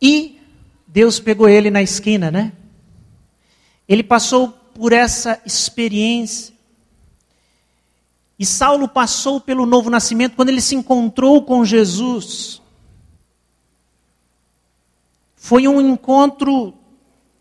E 0.00 0.40
Deus 0.86 1.18
pegou 1.18 1.48
ele 1.48 1.72
na 1.72 1.82
esquina, 1.82 2.30
né? 2.30 2.52
Ele 3.88 4.04
passou 4.04 4.50
por 4.50 4.92
essa 4.92 5.42
experiência. 5.44 6.54
E 8.38 8.46
Saulo 8.46 8.86
passou 8.86 9.40
pelo 9.40 9.66
novo 9.66 9.90
nascimento 9.90 10.36
quando 10.36 10.50
ele 10.50 10.60
se 10.60 10.76
encontrou 10.76 11.42
com 11.42 11.64
Jesus. 11.64 12.62
Foi 15.34 15.66
um 15.66 15.80
encontro 15.80 16.72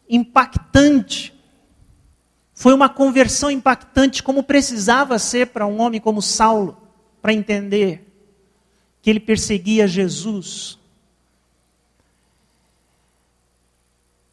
impactante. 0.10 1.32
Foi 2.62 2.76
uma 2.76 2.88
conversão 2.88 3.50
impactante, 3.50 4.22
como 4.22 4.44
precisava 4.44 5.18
ser 5.18 5.48
para 5.48 5.66
um 5.66 5.82
homem 5.82 6.00
como 6.00 6.22
Saulo, 6.22 6.78
para 7.20 7.34
entender 7.34 8.08
que 9.02 9.10
ele 9.10 9.20
perseguia 9.20 9.88
Jesus. 9.88 10.78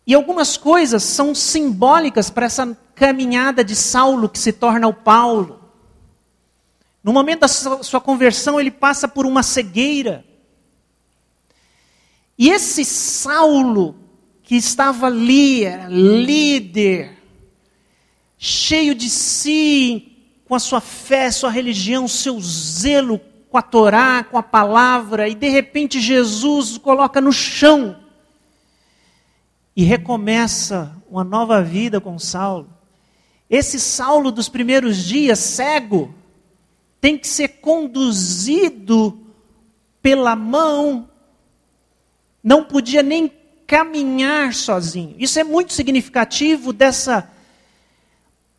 E 0.07 0.13
algumas 0.13 0.59
coisas 0.59 1.03
são 1.05 1.35
simbólicas 1.35 2.29
para 2.29 2.45
essa 2.45 2.77
caminhada 2.95 3.65
de 3.65 3.75
Saulo 3.75 4.29
que 4.29 4.39
se 4.39 4.53
torna 4.53 4.87
o 4.87 4.93
Paulo. 4.93 5.63
No 7.03 7.15
momento 7.15 7.41
da 7.41 7.49
sua 7.49 7.99
conversão, 7.99 8.61
ele 8.61 8.71
passa 8.71 9.09
por 9.09 9.25
uma 9.25 9.43
cegueira. 9.43 10.23
E 12.37 12.51
esse 12.51 12.85
Saulo, 12.85 13.97
que 14.43 14.55
estava 14.55 15.07
ali, 15.07 15.65
era 15.65 15.89
líder, 15.89 17.18
cheio 18.39 18.95
de 18.95 19.11
si, 19.11 20.17
com 20.45 20.55
a 20.55 20.59
sua 20.59 20.81
fé, 20.81 21.31
sua 21.31 21.51
religião, 21.51 22.07
seu 22.09 22.41
zelo 22.41 23.21
com 23.51 23.59
a 23.59 23.63
Torá, 23.63 24.23
com 24.25 24.39
a 24.39 24.43
palavra, 24.43 25.29
e 25.29 25.35
de 25.35 25.49
repente 25.49 26.01
Jesus 26.01 26.77
o 26.77 26.81
coloca 26.81 27.21
no 27.21 27.33
chão 27.33 27.97
e 29.75 29.83
recomeça 29.83 30.97
uma 31.11 31.25
nova 31.25 31.63
vida 31.63 32.01
com 32.01 32.19
Saulo. 32.19 32.69
Esse 33.51 33.81
Saulo 33.81 34.31
dos 34.31 34.49
primeiros 34.49 34.97
dias, 34.99 35.39
cego, 35.39 36.15
tem 37.01 37.17
que 37.17 37.27
ser 37.27 37.49
conduzido 37.61 39.27
pela 40.03 40.37
mão 40.37 41.09
não 42.43 42.65
podia 42.65 43.03
nem 43.03 43.31
caminhar 43.67 44.55
sozinho. 44.55 45.15
Isso 45.19 45.39
é 45.39 45.45
muito 45.45 45.73
significativo 45.73 46.73
dessa 46.73 47.31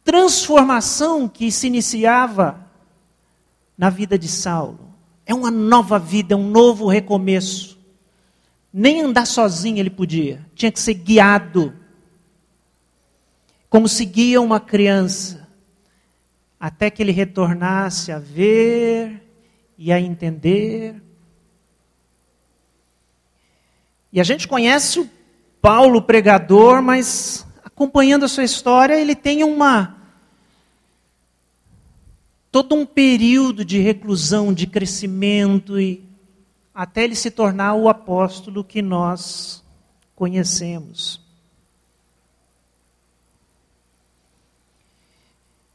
transformação 0.10 1.28
que 1.28 1.52
se 1.52 1.68
iniciava 1.68 2.66
na 3.78 3.92
vida 3.92 4.18
de 4.18 4.28
Saulo. 4.28 4.96
É 5.24 5.36
uma 5.36 5.52
nova 5.52 6.00
vida, 6.00 6.34
é 6.34 6.38
um 6.38 6.50
novo 6.50 6.88
recomeço. 6.88 7.78
Nem 8.74 9.02
andar 9.02 9.28
sozinho 9.28 9.78
ele 9.78 9.92
podia, 9.92 10.44
tinha 10.56 10.72
que 10.72 10.80
ser 10.80 10.96
guiado. 10.96 11.74
Como 13.70 13.88
se 13.88 14.04
guia 14.04 14.42
uma 14.42 14.60
criança, 14.60 15.48
até 16.60 16.90
que 16.90 17.04
ele 17.04 17.12
retornasse 17.12 18.12
a 18.12 18.18
ver 18.18 19.24
e 19.78 19.92
a 19.92 20.00
entender 20.00 21.02
e 24.12 24.20
a 24.20 24.24
gente 24.24 24.48
conhece 24.48 25.00
o 25.00 25.10
Paulo 25.62 26.02
pregador, 26.02 26.82
mas 26.82 27.46
acompanhando 27.64 28.26
a 28.26 28.28
sua 28.28 28.44
história, 28.44 29.00
ele 29.00 29.16
tem 29.16 29.44
uma 29.44 29.99
todo 32.52 32.76
um 32.76 32.86
período 32.86 33.64
de 33.64 33.80
reclusão, 33.80 34.54
de 34.54 34.66
crescimento 34.66 35.80
e 35.80 36.04
até 36.74 37.04
ele 37.04 37.16
se 37.16 37.30
tornar 37.30 37.76
o 37.76 37.90
apóstolo 37.90 38.64
que 38.64 38.82
nós 38.82 39.64
conhecemos. 40.16 41.22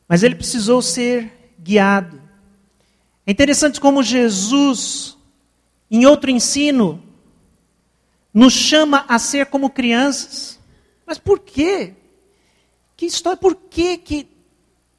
Mas 0.08 0.22
ele 0.22 0.34
precisou 0.34 0.82
ser 0.82 1.54
guiado. 1.58 2.20
É 3.26 3.30
interessante 3.30 3.80
como 3.80 4.02
Jesus, 4.02 5.16
em 5.90 6.04
outro 6.06 6.30
ensino, 6.30 7.02
nos 8.32 8.52
chama 8.52 9.04
a 9.08 9.18
ser 9.18 9.46
como 9.46 9.70
crianças. 9.70 10.58
Mas 11.06 11.18
por 11.18 11.38
quê? 11.38 11.94
Que 12.96 13.06
história? 13.06 13.37
Por 13.37 13.54
que, 13.54 13.96
que 13.96 14.33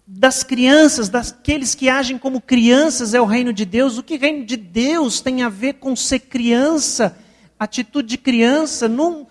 das 0.07 0.43
crianças, 0.43 1.09
daqueles 1.09 1.73
que 1.73 1.89
agem 1.89 2.17
como 2.17 2.39
crianças 2.39 3.13
é 3.13 3.21
o 3.21 3.25
reino 3.25 3.51
de 3.51 3.65
Deus? 3.65 3.97
O 3.97 4.03
que 4.03 4.17
reino 4.17 4.45
de 4.45 4.55
Deus 4.55 5.19
tem 5.19 5.41
a 5.41 5.49
ver 5.49 5.73
com 5.73 5.95
ser 5.95 6.19
criança? 6.19 7.17
Atitude 7.57 8.09
de 8.09 8.17
criança 8.17 8.87
não, 8.87 9.27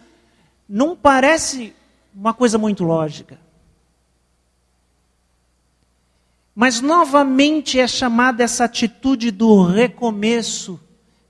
não 0.68 0.96
parece 0.96 1.74
uma 2.14 2.34
coisa 2.34 2.58
muito 2.58 2.82
lógica. 2.82 3.38
Mas 6.54 6.80
novamente 6.80 7.78
é 7.78 7.86
chamada 7.86 8.42
essa 8.42 8.64
atitude 8.64 9.30
do 9.30 9.64
recomeço, 9.64 10.80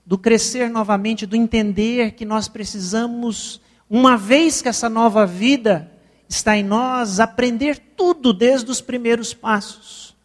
do 0.05 0.17
crescer 0.17 0.69
novamente, 0.69 1.25
do 1.25 1.35
entender 1.35 2.11
que 2.11 2.25
nós 2.25 2.47
precisamos, 2.47 3.59
uma 3.89 4.15
vez 4.15 4.61
que 4.61 4.69
essa 4.69 4.87
nova 4.87 5.25
vida 5.25 5.91
está 6.29 6.55
em 6.55 6.63
nós, 6.63 7.19
aprender 7.19 7.79
tudo 7.95 8.33
desde 8.33 8.69
os 8.69 8.81
primeiros 8.81 9.33
passos. 9.33 10.15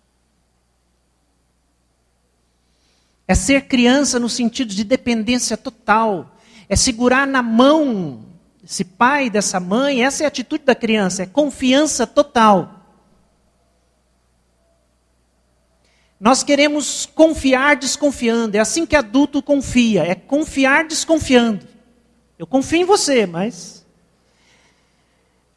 É 3.27 3.35
ser 3.35 3.69
criança 3.69 4.19
no 4.19 4.29
sentido 4.29 4.75
de 4.75 4.83
dependência 4.83 5.57
total, 5.57 6.37
é 6.69 6.75
segurar 6.75 7.27
na 7.27 7.43
mão 7.43 8.25
esse 8.63 8.85
pai, 8.85 9.31
dessa 9.31 9.59
mãe, 9.59 10.05
essa 10.05 10.23
é 10.23 10.27
a 10.27 10.29
atitude 10.29 10.65
da 10.65 10.75
criança, 10.75 11.23
é 11.23 11.27
confiança 11.27 12.07
total. 12.07 12.81
Nós 16.21 16.43
queremos 16.43 17.07
confiar 17.07 17.77
desconfiando. 17.77 18.55
É 18.55 18.61
assim 18.61 18.85
que 18.85 18.95
adulto 18.95 19.43
confia, 19.43 20.05
é 20.05 20.15
confiar 20.15 20.85
desconfiando. 20.85 21.67
Eu 22.39 22.47
confio 22.47 22.81
em 22.81 22.85
você, 22.85 23.25
mas 23.25 23.80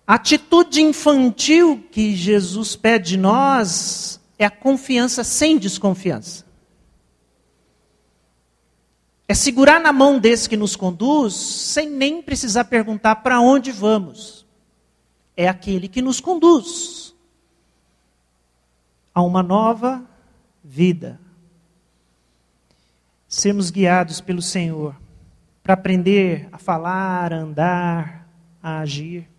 a 0.05 0.15
atitude 0.15 0.81
infantil 0.81 1.81
que 1.91 2.15
Jesus 2.15 2.75
pede 2.75 3.11
de 3.11 3.17
nós 3.17 4.19
é 4.37 4.45
a 4.45 4.49
confiança 4.49 5.23
sem 5.23 5.57
desconfiança. 5.57 6.45
É 9.27 9.33
segurar 9.33 9.79
na 9.79 9.93
mão 9.93 10.19
desse 10.19 10.49
que 10.49 10.57
nos 10.57 10.75
conduz 10.75 11.33
sem 11.33 11.89
nem 11.89 12.21
precisar 12.21 12.65
perguntar 12.65 13.17
para 13.17 13.39
onde 13.39 13.71
vamos. 13.71 14.45
É 15.35 15.47
aquele 15.47 15.87
que 15.87 16.01
nos 16.01 16.19
conduz 16.19 17.15
a 19.15 19.21
uma 19.21 19.41
nova 19.41 20.03
vida. 20.61 21.19
Sermos 23.27 23.71
guiados 23.71 24.19
pelo 24.19 24.41
Senhor 24.41 24.95
para 25.63 25.75
aprender 25.75 26.49
a 26.51 26.57
falar, 26.57 27.31
a 27.31 27.37
andar, 27.37 28.27
a 28.61 28.79
agir. 28.79 29.32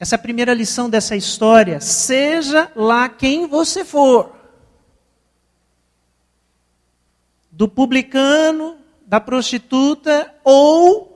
Essa 0.00 0.14
é 0.14 0.16
a 0.16 0.18
primeira 0.18 0.54
lição 0.54 0.88
dessa 0.88 1.14
história. 1.14 1.78
Seja 1.78 2.72
lá 2.74 3.06
quem 3.06 3.46
você 3.46 3.84
for. 3.84 4.34
Do 7.52 7.68
publicano, 7.68 8.78
da 9.06 9.20
prostituta 9.20 10.34
ou 10.42 11.10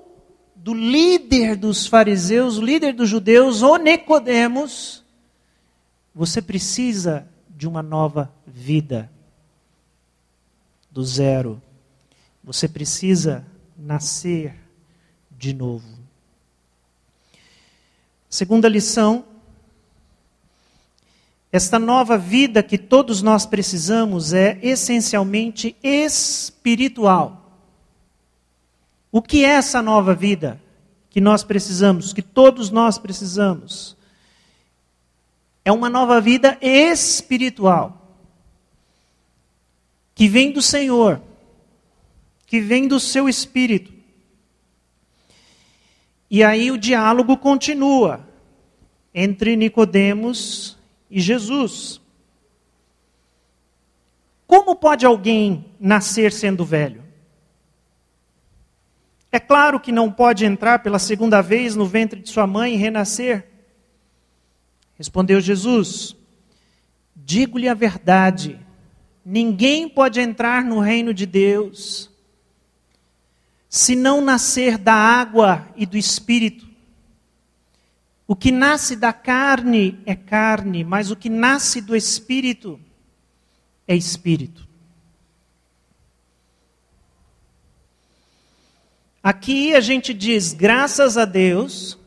do 0.54 0.74
líder 0.74 1.56
dos 1.56 1.86
fariseus, 1.86 2.56
líder 2.56 2.92
dos 2.92 3.08
judeus, 3.08 3.62
ou 3.62 3.78
Nicodemos, 3.78 5.02
você 6.14 6.42
precisa 6.42 7.26
de 7.48 7.66
uma 7.66 7.82
nova 7.82 8.30
vida. 8.46 9.10
Do 10.90 11.02
zero. 11.02 11.60
Você 12.42 12.68
precisa 12.68 13.46
nascer 13.78 14.54
de 15.30 15.54
novo. 15.54 15.93
Segunda 18.34 18.68
lição. 18.68 19.24
Esta 21.52 21.78
nova 21.78 22.18
vida 22.18 22.64
que 22.64 22.76
todos 22.76 23.22
nós 23.22 23.46
precisamos 23.46 24.32
é 24.32 24.58
essencialmente 24.60 25.76
espiritual. 25.80 27.60
O 29.12 29.22
que 29.22 29.44
é 29.44 29.50
essa 29.50 29.80
nova 29.80 30.16
vida 30.16 30.60
que 31.10 31.20
nós 31.20 31.44
precisamos, 31.44 32.12
que 32.12 32.22
todos 32.22 32.70
nós 32.70 32.98
precisamos? 32.98 33.96
É 35.64 35.70
uma 35.70 35.88
nova 35.88 36.20
vida 36.20 36.58
espiritual. 36.60 38.18
Que 40.12 40.26
vem 40.26 40.50
do 40.50 40.60
Senhor. 40.60 41.22
Que 42.48 42.60
vem 42.60 42.88
do 42.88 42.98
seu 42.98 43.28
espírito. 43.28 43.93
E 46.30 46.42
aí 46.42 46.70
o 46.70 46.78
diálogo 46.78 47.36
continua 47.36 48.26
entre 49.14 49.56
Nicodemos 49.56 50.76
e 51.10 51.20
Jesus. 51.20 52.00
Como 54.46 54.76
pode 54.76 55.06
alguém 55.06 55.66
nascer 55.78 56.32
sendo 56.32 56.64
velho? 56.64 57.02
É 59.30 59.40
claro 59.40 59.80
que 59.80 59.90
não 59.90 60.12
pode 60.12 60.44
entrar 60.44 60.80
pela 60.80 60.98
segunda 60.98 61.40
vez 61.40 61.74
no 61.74 61.86
ventre 61.86 62.20
de 62.20 62.28
sua 62.28 62.46
mãe 62.46 62.74
e 62.74 62.76
renascer. 62.76 63.48
Respondeu 64.96 65.40
Jesus: 65.40 66.16
Digo-lhe 67.16 67.68
a 67.68 67.74
verdade, 67.74 68.60
ninguém 69.24 69.88
pode 69.88 70.20
entrar 70.20 70.64
no 70.64 70.78
reino 70.78 71.12
de 71.12 71.26
Deus 71.26 72.13
se 73.74 73.96
não 73.96 74.20
nascer 74.20 74.78
da 74.78 74.94
água 74.94 75.68
e 75.74 75.84
do 75.84 75.98
espírito. 75.98 76.64
O 78.24 78.36
que 78.36 78.52
nasce 78.52 78.94
da 78.94 79.12
carne 79.12 79.98
é 80.06 80.14
carne, 80.14 80.84
mas 80.84 81.10
o 81.10 81.16
que 81.16 81.28
nasce 81.28 81.80
do 81.80 81.96
espírito 81.96 82.78
é 83.88 83.96
espírito. 83.96 84.64
Aqui 89.20 89.74
a 89.74 89.80
gente 89.80 90.14
diz, 90.14 90.52
graças 90.52 91.18
a 91.18 91.24
Deus, 91.24 91.98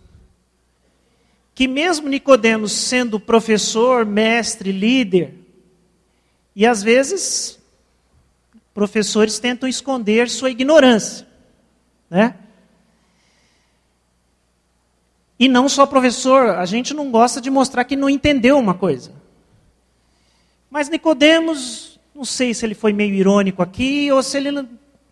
que 1.54 1.68
mesmo 1.68 2.08
Nicodemos 2.08 2.72
sendo 2.72 3.20
professor, 3.20 4.06
mestre, 4.06 4.72
líder, 4.72 5.34
e 6.56 6.66
às 6.66 6.82
vezes 6.82 7.60
professores 8.74 9.38
tentam 9.38 9.68
esconder 9.68 10.30
sua 10.30 10.50
ignorância, 10.50 11.27
né? 12.10 12.36
E 15.40 15.48
não 15.48 15.70
só 15.70 15.86
professor, 15.86 16.50
a 16.50 16.66
gente 16.66 16.94
não 16.94 17.12
gosta 17.12 17.40
de 17.40 17.50
mostrar 17.50 17.84
que 17.84 17.96
não 17.96 18.10
entendeu 18.10 18.58
uma 18.58 18.74
coisa. 18.74 19.12
Mas 20.70 20.90
Nicodemos, 20.90 22.00
não 22.14 22.26
sei 22.26 22.54
se 22.54 22.66
ele 22.66 22.74
foi 22.74 22.92
meio 22.92 23.14
irônico 23.14 23.62
aqui 23.62 24.12
ou 24.12 24.24
se 24.24 24.38
ele 24.38 24.68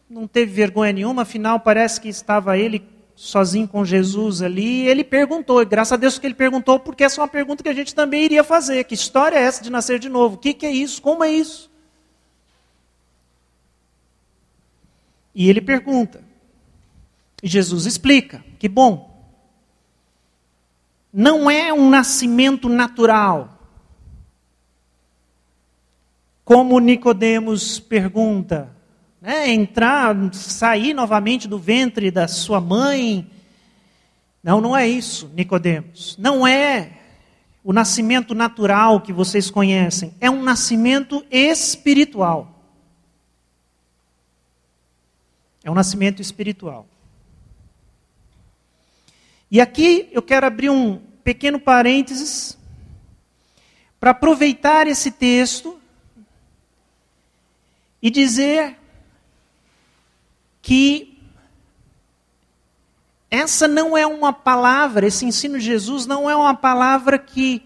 não 0.10 0.27
teve 0.27 0.51
vergonha 0.51 0.91
nenhuma, 0.91 1.21
afinal 1.21 1.60
parece 1.60 2.01
que 2.01 2.10
estava 2.10 2.58
ele 2.58 2.84
sozinho 3.15 3.67
com 3.67 3.86
Jesus 3.86 4.41
ali, 4.41 4.86
ele 4.88 5.03
perguntou, 5.03 5.62
e 5.62 5.65
graças 5.65 5.93
a 5.93 5.97
Deus 5.97 6.19
que 6.19 6.27
ele 6.27 6.34
perguntou, 6.34 6.79
porque 6.79 7.03
essa 7.03 7.21
é 7.21 7.23
uma 7.23 7.27
pergunta 7.29 7.63
que 7.63 7.69
a 7.69 7.73
gente 7.73 7.95
também 7.95 8.23
iria 8.23 8.43
fazer. 8.43 8.84
Que 8.84 8.93
história 8.93 9.38
é 9.38 9.43
essa 9.43 9.63
de 9.63 9.69
nascer 9.69 9.99
de 9.99 10.10
novo? 10.10 10.36
O 10.36 10.38
que, 10.38 10.53
que 10.53 10.65
é 10.65 10.71
isso? 10.71 11.01
Como 11.01 11.23
é 11.23 11.31
isso? 11.31 11.71
E 15.34 15.49
ele 15.49 15.62
pergunta. 15.62 16.24
E 17.45 17.47
Jesus 17.47 17.86
explica. 17.86 18.43
Que 18.58 18.67
bom. 18.67 19.23
Não 21.13 21.47
é 21.47 21.71
um 21.71 21.91
nascimento 21.91 22.67
natural. 22.67 23.60
Como 26.43 26.79
Nicodemos 26.79 27.79
pergunta, 27.79 28.75
né, 29.21 29.51
entrar, 29.51 30.15
sair 30.34 30.95
novamente 30.95 31.47
do 31.47 31.60
ventre 31.60 32.10
da 32.10 32.27
sua 32.27 32.60
mãe. 32.60 33.29
Não, 34.43 34.60
não 34.60 34.75
é 34.75 34.88
isso, 34.88 35.29
Nicodemos. 35.36 36.17
Não 36.17 36.47
é 36.47 36.93
o 37.63 37.71
nascimento 37.71 38.34
natural 38.34 39.01
que 39.01 39.13
vocês 39.13 39.51
conhecem, 39.51 40.15
é 40.19 40.31
um 40.31 40.41
nascimento 40.41 41.23
espiritual. 41.29 42.60
É 45.63 45.69
um 45.69 45.75
nascimento 45.75 46.23
espiritual. 46.23 46.88
E 49.55 49.61
aqui 49.61 50.09
eu 50.11 50.21
quero 50.21 50.45
abrir 50.45 50.69
um 50.69 50.97
pequeno 51.23 51.57
parênteses 51.57 52.57
para 53.97 54.11
aproveitar 54.11 54.85
esse 54.85 55.09
texto 55.09 55.79
e 58.01 58.11
dizer 58.11 58.77
que 60.61 61.17
essa 63.31 63.65
não 63.65 63.97
é 63.97 64.05
uma 64.05 64.33
palavra, 64.33 65.07
esse 65.07 65.25
ensino 65.25 65.57
de 65.57 65.63
Jesus 65.63 66.05
não 66.05 66.29
é 66.29 66.35
uma 66.35 66.53
palavra 66.53 67.17
que 67.17 67.63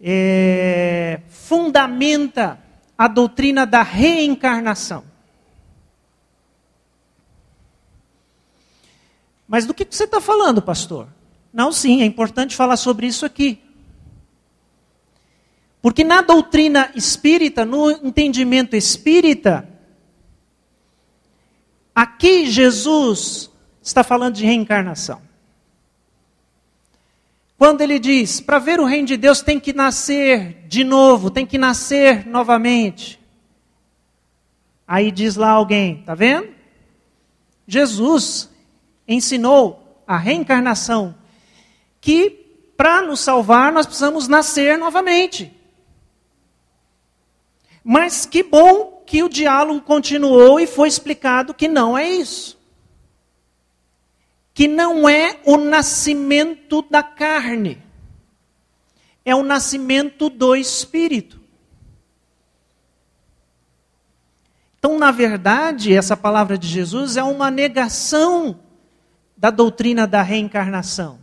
é, 0.00 1.22
fundamenta 1.28 2.60
a 2.96 3.08
doutrina 3.08 3.66
da 3.66 3.82
reencarnação. 3.82 5.04
Mas 9.46 9.66
do 9.66 9.74
que 9.74 9.86
você 9.88 10.04
está 10.04 10.20
falando, 10.20 10.62
pastor? 10.62 11.08
Não, 11.52 11.70
sim, 11.70 12.02
é 12.02 12.04
importante 12.04 12.56
falar 12.56 12.76
sobre 12.76 13.06
isso 13.06 13.24
aqui. 13.24 13.60
Porque 15.80 16.02
na 16.02 16.22
doutrina 16.22 16.90
espírita, 16.94 17.64
no 17.64 17.90
entendimento 17.90 18.74
espírita, 18.74 19.68
aqui 21.94 22.46
Jesus 22.46 23.50
está 23.82 24.02
falando 24.02 24.36
de 24.36 24.46
reencarnação. 24.46 25.20
Quando 27.58 27.82
ele 27.82 27.98
diz, 27.98 28.40
para 28.40 28.58
ver 28.58 28.80
o 28.80 28.84
reino 28.84 29.06
de 29.06 29.16
Deus 29.16 29.40
tem 29.40 29.60
que 29.60 29.72
nascer 29.72 30.66
de 30.66 30.82
novo, 30.82 31.30
tem 31.30 31.46
que 31.46 31.58
nascer 31.58 32.26
novamente. 32.26 33.20
Aí 34.88 35.12
diz 35.12 35.36
lá 35.36 35.50
alguém, 35.50 36.02
tá 36.02 36.14
vendo? 36.14 36.48
Jesus 37.66 38.50
ensinou 39.06 40.02
a 40.06 40.16
reencarnação, 40.16 41.14
que 42.00 42.30
para 42.76 43.02
nos 43.02 43.20
salvar 43.20 43.72
nós 43.72 43.86
precisamos 43.86 44.28
nascer 44.28 44.76
novamente. 44.78 45.52
Mas 47.82 48.26
que 48.26 48.42
bom 48.42 49.02
que 49.06 49.22
o 49.22 49.28
diálogo 49.28 49.80
continuou 49.82 50.58
e 50.58 50.66
foi 50.66 50.88
explicado 50.88 51.54
que 51.54 51.68
não 51.68 51.96
é 51.96 52.08
isso 52.08 52.54
que 54.54 54.68
não 54.68 55.08
é 55.08 55.40
o 55.44 55.56
nascimento 55.56 56.80
da 56.82 57.02
carne, 57.02 57.82
é 59.24 59.34
o 59.34 59.42
nascimento 59.42 60.30
do 60.30 60.54
espírito. 60.54 61.40
Então, 64.78 64.96
na 64.96 65.10
verdade, 65.10 65.92
essa 65.92 66.16
palavra 66.16 66.56
de 66.56 66.68
Jesus 66.68 67.16
é 67.16 67.22
uma 67.24 67.50
negação 67.50 68.60
da 69.36 69.50
doutrina 69.50 70.06
da 70.06 70.22
reencarnação. 70.22 71.18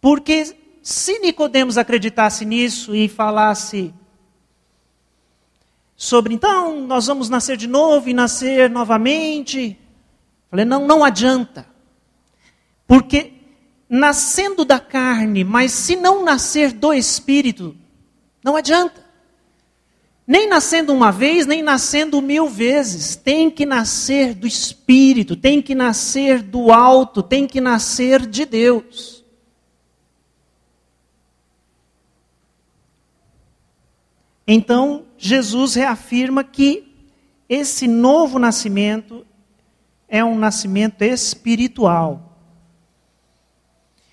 Porque 0.00 0.56
se 0.82 1.18
Nicodemos 1.18 1.76
acreditasse 1.76 2.44
nisso 2.44 2.94
e 2.94 3.08
falasse 3.08 3.94
sobre 5.96 6.32
então 6.32 6.86
nós 6.86 7.06
vamos 7.06 7.28
nascer 7.28 7.56
de 7.56 7.66
novo 7.66 8.08
e 8.08 8.14
nascer 8.14 8.70
novamente, 8.70 9.78
Falei, 10.50 10.64
não, 10.64 10.86
não 10.86 11.04
adianta. 11.04 11.64
Porque 12.86 13.32
nascendo 13.88 14.64
da 14.64 14.80
carne, 14.80 15.44
mas 15.44 15.70
se 15.70 15.94
não 15.94 16.24
nascer 16.24 16.72
do 16.72 16.92
espírito, 16.92 17.76
não 18.42 18.56
adianta. 18.56 18.99
Nem 20.30 20.48
nascendo 20.48 20.94
uma 20.94 21.10
vez, 21.10 21.44
nem 21.44 21.60
nascendo 21.60 22.22
mil 22.22 22.48
vezes. 22.48 23.16
Tem 23.16 23.50
que 23.50 23.66
nascer 23.66 24.32
do 24.32 24.46
espírito, 24.46 25.34
tem 25.34 25.60
que 25.60 25.74
nascer 25.74 26.40
do 26.40 26.70
alto, 26.70 27.20
tem 27.20 27.48
que 27.48 27.60
nascer 27.60 28.24
de 28.24 28.44
Deus. 28.44 29.24
Então, 34.46 35.04
Jesus 35.18 35.74
reafirma 35.74 36.44
que 36.44 36.94
esse 37.48 37.88
novo 37.88 38.38
nascimento 38.38 39.26
é 40.08 40.24
um 40.24 40.38
nascimento 40.38 41.02
espiritual. 41.02 42.29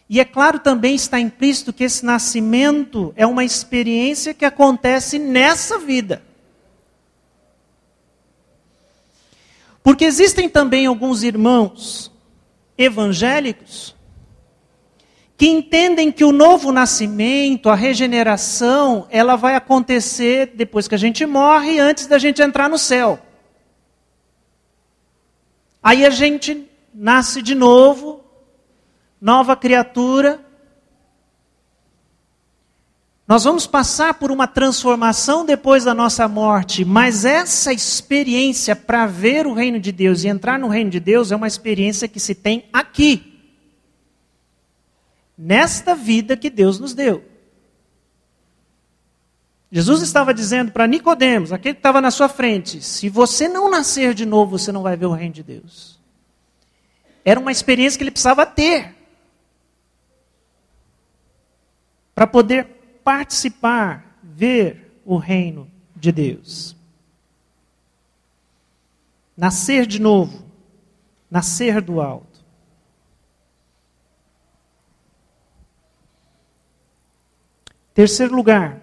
E 0.10 0.20
é 0.20 0.26
claro 0.26 0.60
também 0.60 0.96
está 0.96 1.20
implícito 1.20 1.74
que 1.74 1.84
esse 1.84 2.06
nascimento 2.06 3.14
é 3.16 3.26
uma 3.26 3.44
experiência 3.44 4.34
que 4.34 4.46
acontece 4.46 5.20
nessa 5.20 5.78
vida. 5.78 6.24
Porque 9.84 10.06
existem 10.06 10.50
também 10.50 10.86
alguns 10.86 11.24
irmãos 11.24 12.12
evangélicos 12.78 13.96
que 15.38 15.48
entendem 15.48 16.12
que 16.12 16.24
o 16.24 16.32
novo 16.32 16.72
nascimento, 16.72 17.70
a 17.70 17.76
regeneração, 17.76 19.08
ela 19.12 19.36
vai 19.36 19.56
acontecer 19.56 20.54
depois 20.56 20.88
que 20.88 20.96
a 20.96 20.98
gente 20.98 21.26
morre, 21.28 21.80
antes 21.80 22.08
da 22.08 22.18
gente 22.18 22.42
entrar 22.42 22.68
no 22.68 22.78
céu. 22.78 23.20
Aí 25.82 26.06
a 26.06 26.10
gente 26.10 26.68
nasce 26.92 27.42
de 27.44 27.54
novo, 27.54 28.17
nova 29.20 29.56
criatura. 29.56 30.40
Nós 33.28 33.44
vamos 33.44 33.68
passar 33.68 34.14
por 34.14 34.32
uma 34.32 34.48
transformação 34.48 35.46
depois 35.46 35.84
da 35.84 35.94
nossa 35.94 36.28
morte, 36.30 36.86
mas 36.86 37.26
essa 37.26 37.74
experiência 37.74 38.74
para 38.76 39.06
ver 39.06 39.46
o 39.46 39.54
reino 39.54 39.80
de 39.80 39.92
Deus 39.92 40.24
e 40.24 40.30
entrar 40.30 40.58
no 40.58 40.70
reino 40.70 40.90
de 40.90 41.00
Deus 41.00 41.32
é 41.32 41.36
uma 41.36 41.48
experiência 41.48 42.08
que 42.08 42.22
se 42.22 42.34
tem 42.34 42.70
aqui. 42.72 43.34
Nesta 45.38 45.94
vida 45.94 46.38
que 46.38 46.50
Deus 46.50 46.80
nos 46.80 46.94
deu. 46.94 47.24
Jesus 49.70 50.02
estava 50.02 50.34
dizendo 50.34 50.72
para 50.72 50.88
Nicodemos, 50.88 51.52
aquele 51.52 51.76
que 51.76 51.80
estava 51.80 52.00
na 52.00 52.10
sua 52.10 52.30
frente, 52.30 52.82
se 52.82 53.10
você 53.10 53.50
não 53.50 53.70
nascer 53.70 54.14
de 54.14 54.26
novo, 54.26 54.58
você 54.58 54.72
não 54.72 54.82
vai 54.82 54.96
ver 54.96 55.08
o 55.08 55.12
reino 55.12 55.34
de 55.34 55.44
Deus. 55.44 56.00
Era 57.26 57.38
uma 57.38 57.52
experiência 57.52 57.98
que 57.98 58.04
ele 58.06 58.12
precisava 58.12 58.46
ter 58.46 58.97
para 62.18 62.26
poder 62.26 62.66
participar, 63.04 64.18
ver 64.24 65.00
o 65.06 65.18
reino 65.18 65.70
de 65.96 66.12
Deus. 66.12 66.76
Nascer 69.38 69.86
de 69.86 70.02
novo, 70.02 70.44
nascer 71.30 71.80
do 71.80 72.02
alto. 72.02 72.44
Terceiro 77.94 78.36
lugar, 78.36 78.82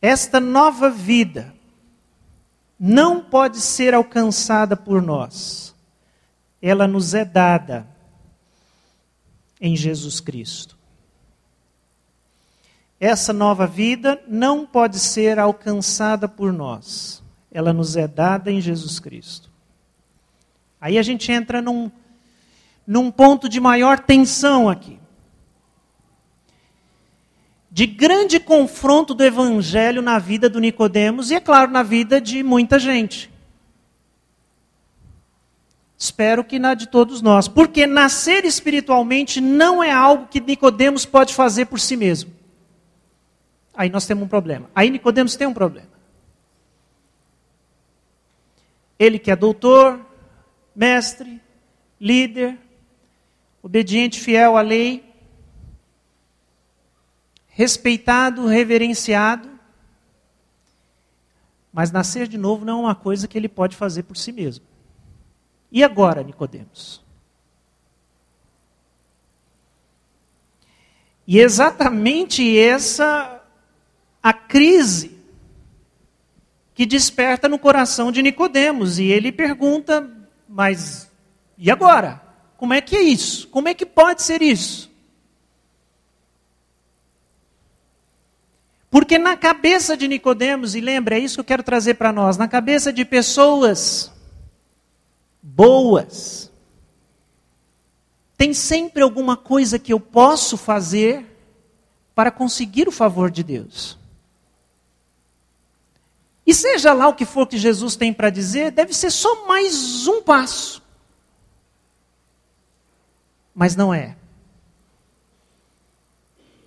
Esta 0.00 0.38
nova 0.38 0.88
vida 0.90 1.52
não 2.78 3.20
pode 3.20 3.60
ser 3.60 3.92
alcançada 3.92 4.76
por 4.76 5.02
nós. 5.02 5.74
Ela 6.62 6.86
nos 6.86 7.14
é 7.14 7.24
dada 7.24 7.97
em 9.60 9.76
Jesus 9.76 10.20
Cristo. 10.20 10.76
Essa 13.00 13.32
nova 13.32 13.66
vida 13.66 14.22
não 14.26 14.66
pode 14.66 14.98
ser 14.98 15.38
alcançada 15.38 16.28
por 16.28 16.52
nós. 16.52 17.22
Ela 17.50 17.72
nos 17.72 17.96
é 17.96 18.08
dada 18.08 18.50
em 18.50 18.60
Jesus 18.60 18.98
Cristo. 18.98 19.50
Aí 20.80 20.98
a 20.98 21.02
gente 21.02 21.30
entra 21.30 21.62
num, 21.62 21.90
num 22.86 23.10
ponto 23.10 23.48
de 23.48 23.60
maior 23.60 23.98
tensão 23.98 24.68
aqui 24.68 24.98
de 27.78 27.86
grande 27.86 28.40
confronto 28.40 29.14
do 29.14 29.22
evangelho 29.22 30.02
na 30.02 30.18
vida 30.18 30.48
do 30.48 30.58
Nicodemos 30.58 31.30
e 31.30 31.36
é 31.36 31.40
claro 31.40 31.70
na 31.70 31.82
vida 31.82 32.20
de 32.20 32.42
muita 32.42 32.76
gente. 32.76 33.30
Espero 35.98 36.44
que 36.44 36.60
na 36.60 36.74
de 36.74 36.86
todos 36.86 37.20
nós, 37.20 37.48
porque 37.48 37.84
nascer 37.84 38.44
espiritualmente 38.44 39.40
não 39.40 39.82
é 39.82 39.90
algo 39.90 40.28
que 40.28 40.40
Nicodemos 40.40 41.04
pode 41.04 41.34
fazer 41.34 41.66
por 41.66 41.80
si 41.80 41.96
mesmo. 41.96 42.32
Aí 43.74 43.90
nós 43.90 44.06
temos 44.06 44.22
um 44.22 44.28
problema. 44.28 44.70
Aí 44.72 44.90
Nicodemos 44.90 45.34
tem 45.34 45.48
um 45.48 45.52
problema. 45.52 45.88
Ele 48.96 49.18
que 49.18 49.28
é 49.28 49.34
doutor, 49.34 50.00
mestre, 50.74 51.40
líder, 52.00 52.56
obediente, 53.60 54.20
fiel 54.20 54.56
à 54.56 54.60
lei, 54.60 55.04
respeitado, 57.48 58.46
reverenciado. 58.46 59.50
Mas 61.72 61.90
nascer 61.90 62.28
de 62.28 62.38
novo 62.38 62.64
não 62.64 62.78
é 62.78 62.82
uma 62.82 62.94
coisa 62.94 63.26
que 63.26 63.36
ele 63.36 63.48
pode 63.48 63.76
fazer 63.76 64.04
por 64.04 64.16
si 64.16 64.30
mesmo. 64.30 64.64
E 65.70 65.84
agora, 65.84 66.22
Nicodemos? 66.22 67.02
E 71.26 71.38
exatamente 71.38 72.58
essa 72.58 73.42
a 74.22 74.32
crise 74.32 75.18
que 76.74 76.86
desperta 76.86 77.48
no 77.48 77.58
coração 77.58 78.10
de 78.10 78.22
Nicodemos 78.22 78.98
e 78.98 79.04
ele 79.04 79.30
pergunta: 79.30 80.10
"Mas 80.48 81.10
e 81.58 81.70
agora? 81.70 82.22
Como 82.56 82.72
é 82.72 82.80
que 82.80 82.96
é 82.96 83.02
isso? 83.02 83.46
Como 83.48 83.68
é 83.68 83.74
que 83.74 83.84
pode 83.84 84.22
ser 84.22 84.40
isso?" 84.40 84.90
Porque 88.90 89.18
na 89.18 89.36
cabeça 89.36 89.98
de 89.98 90.08
Nicodemos, 90.08 90.74
e 90.74 90.80
lembra, 90.80 91.16
é 91.16 91.18
isso 91.18 91.34
que 91.34 91.40
eu 91.40 91.44
quero 91.44 91.62
trazer 91.62 91.94
para 91.94 92.10
nós, 92.10 92.38
na 92.38 92.48
cabeça 92.48 92.90
de 92.90 93.04
pessoas 93.04 94.10
boas, 95.42 96.52
tem 98.36 98.54
sempre 98.54 99.02
alguma 99.02 99.36
coisa 99.36 99.78
que 99.78 99.92
eu 99.92 99.98
posso 99.98 100.56
fazer 100.56 101.26
para 102.14 102.30
conseguir 102.30 102.88
o 102.88 102.92
favor 102.92 103.30
de 103.30 103.42
Deus. 103.42 103.98
E 106.46 106.54
seja 106.54 106.92
lá 106.92 107.08
o 107.08 107.14
que 107.14 107.26
for 107.26 107.46
que 107.46 107.58
Jesus 107.58 107.94
tem 107.94 108.12
para 108.12 108.30
dizer, 108.30 108.70
deve 108.70 108.94
ser 108.94 109.10
só 109.10 109.46
mais 109.46 110.06
um 110.06 110.22
passo. 110.22 110.82
Mas 113.54 113.76
não 113.76 113.92
é. 113.92 114.16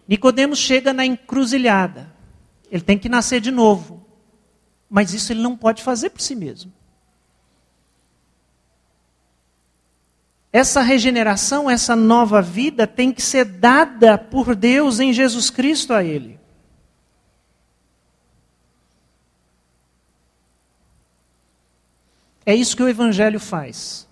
Nicodemos 0.08 0.60
chega 0.60 0.92
na 0.94 1.06
encruzilhada. 1.06 2.14
Ele 2.70 2.84
tem 2.84 3.00
que 3.00 3.10
nascer 3.10 3.40
de 3.40 3.50
novo. 3.50 4.06
Mas 4.90 5.14
isso 5.14 5.32
ele 5.32 5.42
não 5.42 5.56
pode 5.56 5.82
fazer 5.82 6.10
por 6.10 6.22
si 6.22 6.36
mesmo. 6.36 6.72
Essa 10.54 10.82
regeneração, 10.82 11.70
essa 11.70 11.96
nova 11.96 12.42
vida 12.42 12.86
tem 12.86 13.12
que 13.12 13.22
ser 13.22 13.46
dada 13.46 14.18
por 14.18 14.54
Deus 14.54 15.00
em 15.00 15.14
Jesus 15.14 15.50
Cristo 15.50 15.94
a 15.94 16.04
ele. 16.04 16.40
É 22.46 22.54
isso 22.54 22.76
que 22.76 22.84
o 22.84 22.90
Evangelho 22.90 23.40
faz 23.40 24.08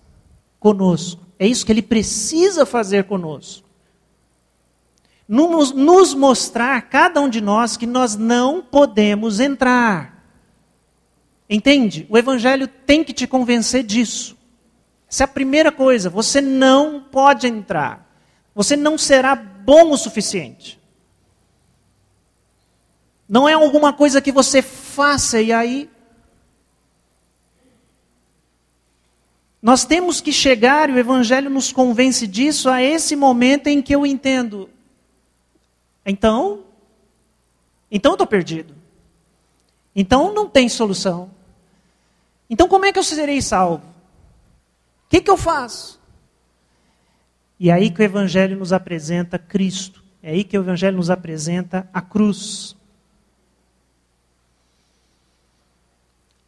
conosco. 0.58 1.20
É 1.38 1.46
isso 1.46 1.64
que 1.64 1.72
ele 1.72 1.82
precisa 1.82 2.64
fazer 2.64 3.04
conosco. 3.04 3.68
Nos, 5.28 5.72
nos 5.72 6.14
mostrar, 6.14 6.80
cada 6.82 7.20
um 7.20 7.28
de 7.28 7.40
nós, 7.40 7.76
que 7.76 7.86
nós 7.86 8.16
não 8.16 8.62
podemos 8.62 9.40
entrar. 9.40 10.24
Entende? 11.48 12.06
O 12.08 12.16
Evangelho 12.16 12.66
tem 12.66 13.04
que 13.04 13.12
te 13.12 13.26
convencer 13.26 13.82
disso. 13.82 14.36
Essa 15.10 15.24
é 15.24 15.26
a 15.26 15.28
primeira 15.28 15.72
coisa. 15.72 16.08
Você 16.08 16.40
não 16.40 17.00
pode 17.00 17.46
entrar. 17.46 18.08
Você 18.54 18.76
não 18.76 18.96
será 18.96 19.34
bom 19.34 19.90
o 19.90 19.98
suficiente. 19.98 20.78
Não 23.28 23.48
é 23.48 23.54
alguma 23.54 23.92
coisa 23.92 24.20
que 24.20 24.32
você 24.32 24.62
faça 24.62 25.40
e 25.40 25.52
aí 25.52 25.90
Nós 29.62 29.84
temos 29.84 30.22
que 30.22 30.32
chegar, 30.32 30.88
e 30.88 30.92
o 30.94 30.98
Evangelho 30.98 31.50
nos 31.50 31.70
convence 31.70 32.26
disso, 32.26 32.70
a 32.70 32.82
esse 32.82 33.14
momento 33.14 33.66
em 33.66 33.82
que 33.82 33.94
eu 33.94 34.06
entendo. 34.06 34.70
Então, 36.04 36.64
então 37.90 38.12
eu 38.12 38.14
estou 38.14 38.26
perdido. 38.26 38.74
Então 39.94 40.32
não 40.32 40.48
tem 40.48 40.68
solução. 40.68 41.30
Então 42.48 42.68
como 42.68 42.86
é 42.86 42.92
que 42.92 42.98
eu 42.98 43.04
serei 43.04 43.42
salvo? 43.42 43.84
Que, 45.10 45.20
que 45.20 45.30
eu 45.30 45.36
faço? 45.36 46.00
E 47.58 47.68
é 47.68 47.72
aí 47.72 47.90
que 47.90 48.00
o 48.00 48.04
Evangelho 48.04 48.56
nos 48.56 48.72
apresenta 48.72 49.38
Cristo. 49.38 50.02
É 50.22 50.30
aí 50.30 50.44
que 50.44 50.56
o 50.56 50.62
Evangelho 50.62 50.96
nos 50.96 51.10
apresenta 51.10 51.90
a 51.92 52.00
cruz. 52.00 52.76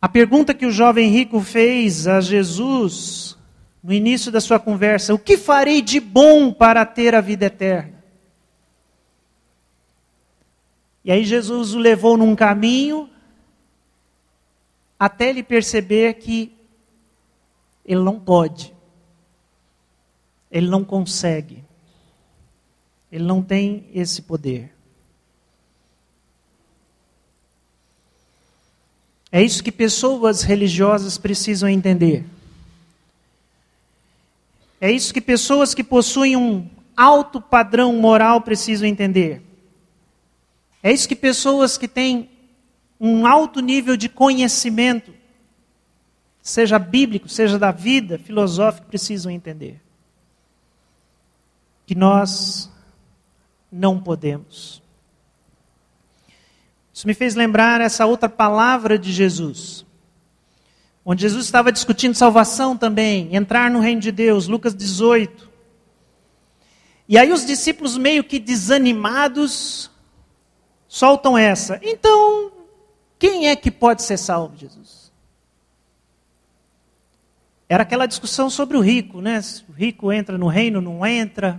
A 0.01 0.09
pergunta 0.09 0.55
que 0.55 0.65
o 0.65 0.71
jovem 0.71 1.11
rico 1.11 1.41
fez 1.41 2.07
a 2.07 2.21
Jesus 2.21 3.37
no 3.83 3.93
início 3.93 4.31
da 4.31 4.41
sua 4.41 4.61
conversa: 4.61 5.13
O 5.13 5.19
que 5.19 5.37
farei 5.37 5.83
de 5.83 5.99
bom 5.99 6.53
para 6.53 6.87
ter 6.87 7.17
a 7.17 7.21
vida 7.21 7.47
eterna? 7.47 8.01
E 11.05 11.11
aí 11.11 11.25
Jesus 11.25 11.75
o 11.75 11.79
levou 11.79 12.17
num 12.17 12.37
caminho 12.37 13.11
até 14.97 15.31
ele 15.31 15.43
perceber 15.43 16.15
que 16.15 16.62
ele 17.85 18.01
não 18.01 18.19
pode, 18.19 18.75
ele 20.51 20.69
não 20.69 20.85
consegue, 20.85 21.65
ele 23.11 23.25
não 23.25 23.43
tem 23.43 23.87
esse 23.93 24.23
poder. 24.23 24.73
É 29.31 29.43
isso 29.43 29.65
que 29.65 29.73
pessoas 29.73 30.43
religiosas 30.43 31.17
precisam 31.17 31.69
entender. 31.69 32.25
É 34.79 34.91
isso 34.91 35.15
que 35.15 35.21
pessoas 35.21 35.75
que 35.75 35.83
possuem 35.83 36.37
um 36.37 36.69
alto 36.97 37.41
padrão 37.41 37.95
moral 37.95 38.43
precisam 38.43 38.87
entender. 38.87 39.41
É 40.83 40.93
isso 40.93 41.09
que 41.09 41.17
pessoas 41.17 41.79
que 41.79 41.89
têm 41.89 42.29
um 43.01 43.27
alto 43.27 43.61
nível 43.61 43.97
de 43.97 44.09
conhecimento, 44.09 45.15
seja 46.43 46.77
bíblico, 46.79 47.29
seja 47.29 47.59
da 47.59 47.71
vida, 47.71 48.19
filosófico, 48.19 48.89
precisam 48.89 49.31
entender. 49.31 49.81
Que 51.87 51.95
nós 51.95 52.69
não 53.71 53.99
podemos. 54.01 54.83
Isso 56.93 57.07
me 57.07 57.15
fez 57.15 57.35
lembrar 57.35 57.81
essa 57.81 58.05
outra 58.05 58.29
palavra 58.29 58.99
de 58.99 59.13
Jesus, 59.13 59.87
onde 61.05 61.23
Jesus 61.23 61.47
estava 61.47 61.73
discutindo 61.73 62.15
salvação 62.15 62.77
também, 62.77 63.35
entrar 63.35 63.71
no 63.71 63.81
reino 63.81 64.01
de 64.01 64.13
Deus, 64.13 64.47
Lucas 64.49 64.75
18. 64.75 65.51
E 67.09 67.17
aí 67.17 67.33
os 67.33 67.47
discípulos, 67.47 67.97
meio 67.97 68.23
que 68.23 68.39
desanimados, 68.39 69.91
soltam 70.87 71.39
essa. 71.39 71.81
Então, 71.83 72.53
quem 73.19 73.49
é 73.49 73.57
que 73.57 73.71
pode 73.71 74.03
ser 74.03 74.19
salvo, 74.19 74.57
Jesus? 74.57 75.02
Era 77.73 77.85
aquela 77.85 78.05
discussão 78.05 78.51
sobre 78.51 78.77
o 78.77 78.83
rico, 78.83 79.23
né? 79.23 79.41
Se 79.41 79.65
o 79.67 79.73
rico 79.73 80.13
entra 80.13 80.37
no 80.37 80.47
reino, 80.47 80.79
não 80.83 81.07
entra. 81.07 81.59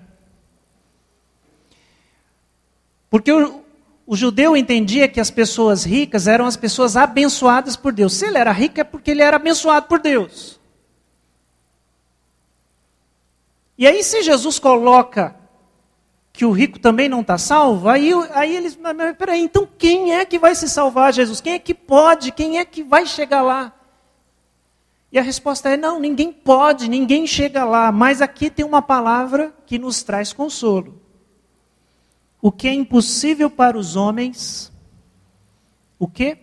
Porque 3.09 3.31
o, 3.31 3.63
o 4.05 4.15
judeu 4.15 4.55
entendia 4.55 5.07
que 5.07 5.19
as 5.19 5.31
pessoas 5.31 5.83
ricas 5.83 6.27
eram 6.27 6.45
as 6.45 6.55
pessoas 6.55 6.95
abençoadas 6.95 7.75
por 7.75 7.91
Deus. 7.91 8.13
Se 8.13 8.27
ele 8.27 8.37
era 8.37 8.51
rico 8.51 8.79
é 8.79 8.83
porque 8.83 9.09
ele 9.09 9.23
era 9.23 9.37
abençoado 9.37 9.87
por 9.87 9.99
Deus. 9.99 10.59
E 13.75 13.87
aí, 13.87 14.03
se 14.03 14.21
Jesus 14.21 14.59
coloca 14.59 15.35
que 16.31 16.45
o 16.45 16.51
rico 16.51 16.77
também 16.77 17.09
não 17.09 17.21
está 17.21 17.39
salvo, 17.39 17.89
aí, 17.89 18.11
aí 18.35 18.55
eles. 18.55 18.77
Mas 18.77 19.17
peraí, 19.17 19.41
então 19.41 19.67
quem 19.79 20.13
é 20.13 20.23
que 20.25 20.37
vai 20.37 20.53
se 20.53 20.69
salvar, 20.69 21.11
Jesus? 21.11 21.41
Quem 21.41 21.53
é 21.53 21.59
que 21.59 21.73
pode? 21.73 22.31
Quem 22.31 22.59
é 22.59 22.65
que 22.65 22.83
vai 22.83 23.07
chegar 23.07 23.41
lá? 23.41 23.73
E 25.13 25.19
a 25.19 25.21
resposta 25.21 25.69
é: 25.69 25.77
não, 25.77 25.99
ninguém 25.99 26.33
pode, 26.33 26.89
ninguém 26.89 27.27
chega 27.27 27.63
lá. 27.63 27.91
Mas 27.91 28.19
aqui 28.19 28.49
tem 28.49 28.65
uma 28.65 28.81
palavra 28.81 29.53
que 29.67 29.77
nos 29.77 30.01
traz 30.01 30.33
consolo. 30.33 30.99
O 32.41 32.51
que 32.51 32.67
é 32.67 32.73
impossível 32.73 33.49
para 33.49 33.77
os 33.77 33.95
homens, 33.95 34.71
o 35.99 36.07
que 36.07 36.35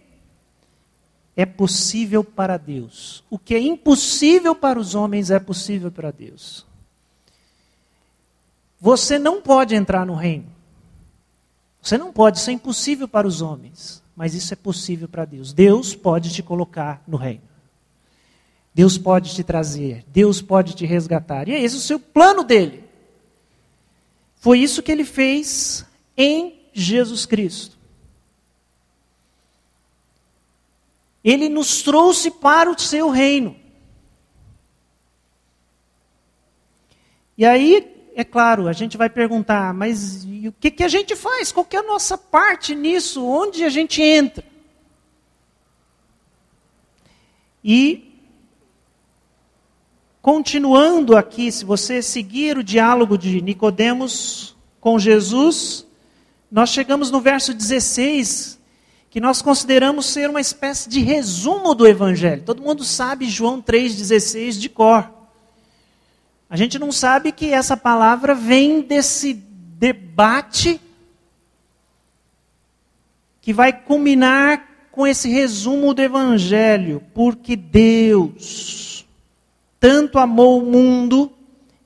é 1.36 1.44
possível 1.44 2.22
para 2.22 2.56
Deus. 2.56 3.24
O 3.28 3.38
que 3.38 3.54
é 3.54 3.60
impossível 3.60 4.54
para 4.54 4.78
os 4.78 4.94
homens 4.94 5.32
é 5.32 5.40
possível 5.40 5.90
para 5.90 6.12
Deus. 6.12 6.64
Você 8.80 9.18
não 9.18 9.42
pode 9.42 9.74
entrar 9.74 10.06
no 10.06 10.14
reino. 10.14 10.46
Você 11.82 11.98
não 11.98 12.12
pode, 12.12 12.38
isso 12.38 12.50
é 12.50 12.52
impossível 12.52 13.08
para 13.08 13.26
os 13.26 13.42
homens, 13.42 14.02
mas 14.14 14.34
isso 14.34 14.52
é 14.52 14.56
possível 14.56 15.08
para 15.08 15.24
Deus. 15.24 15.52
Deus 15.52 15.94
pode 15.94 16.30
te 16.30 16.42
colocar 16.42 17.02
no 17.06 17.16
reino. 17.16 17.49
Deus 18.72 18.96
pode 18.96 19.34
te 19.34 19.42
trazer, 19.42 20.04
Deus 20.08 20.40
pode 20.40 20.74
te 20.74 20.86
resgatar. 20.86 21.48
E 21.48 21.52
é 21.52 21.60
esse 21.60 21.76
o 21.76 21.80
seu 21.80 21.98
plano 21.98 22.44
dele. 22.44 22.84
Foi 24.36 24.58
isso 24.58 24.82
que 24.82 24.90
ele 24.90 25.04
fez 25.04 25.84
em 26.16 26.60
Jesus 26.72 27.26
Cristo. 27.26 27.78
Ele 31.22 31.48
nos 31.48 31.82
trouxe 31.82 32.30
para 32.30 32.70
o 32.70 32.78
seu 32.78 33.10
reino. 33.10 33.54
E 37.36 37.44
aí, 37.44 38.10
é 38.14 38.24
claro, 38.24 38.68
a 38.68 38.72
gente 38.72 38.96
vai 38.96 39.08
perguntar, 39.08 39.72
mas 39.74 40.24
o 40.24 40.52
que, 40.52 40.70
que 40.70 40.82
a 40.82 40.88
gente 40.88 41.16
faz? 41.16 41.52
Qual 41.52 41.66
é 41.70 41.76
a 41.76 41.82
nossa 41.82 42.16
parte 42.16 42.74
nisso? 42.74 43.24
Onde 43.24 43.64
a 43.64 43.68
gente 43.68 44.02
entra? 44.02 44.44
E, 47.62 48.09
continuando 50.32 51.16
aqui, 51.16 51.50
se 51.50 51.64
você 51.64 52.00
seguir 52.00 52.56
o 52.56 52.62
diálogo 52.62 53.18
de 53.18 53.42
Nicodemos 53.42 54.56
com 54.78 54.96
Jesus, 54.96 55.84
nós 56.48 56.70
chegamos 56.70 57.10
no 57.10 57.20
verso 57.20 57.52
16, 57.52 58.56
que 59.10 59.20
nós 59.20 59.42
consideramos 59.42 60.06
ser 60.06 60.30
uma 60.30 60.40
espécie 60.40 60.88
de 60.88 61.00
resumo 61.00 61.74
do 61.74 61.84
Evangelho. 61.84 62.44
Todo 62.44 62.62
mundo 62.62 62.84
sabe 62.84 63.28
João 63.28 63.60
3,16 63.60 64.52
de 64.52 64.68
cor. 64.68 65.10
A 66.48 66.56
gente 66.56 66.78
não 66.78 66.92
sabe 66.92 67.32
que 67.32 67.52
essa 67.52 67.76
palavra 67.76 68.32
vem 68.32 68.82
desse 68.82 69.34
debate 69.34 70.80
que 73.40 73.52
vai 73.52 73.72
culminar 73.72 74.64
com 74.92 75.04
esse 75.04 75.28
resumo 75.28 75.92
do 75.92 76.00
Evangelho, 76.00 77.02
porque 77.12 77.56
Deus 77.56 78.90
tanto 79.80 80.18
amou 80.18 80.62
o 80.62 80.70
mundo 80.70 81.32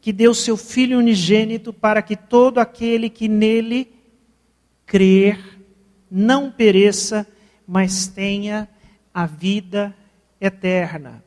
que 0.00 0.12
deu 0.12 0.34
seu 0.34 0.56
Filho 0.56 0.98
unigênito 0.98 1.72
para 1.72 2.02
que 2.02 2.16
todo 2.16 2.58
aquele 2.58 3.08
que 3.08 3.28
nele 3.28 3.90
crer 4.84 5.60
não 6.10 6.50
pereça, 6.50 7.26
mas 7.66 8.06
tenha 8.08 8.68
a 9.14 9.24
vida 9.24 9.96
eterna. 10.40 11.24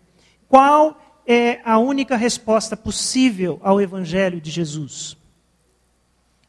Qual 0.48 1.02
é 1.26 1.60
a 1.64 1.80
única 1.80 2.16
resposta 2.16 2.78
possível 2.78 3.60
ao 3.64 3.82
Evangelho 3.82 4.40
de 4.40 4.52
Jesus? 4.52 5.18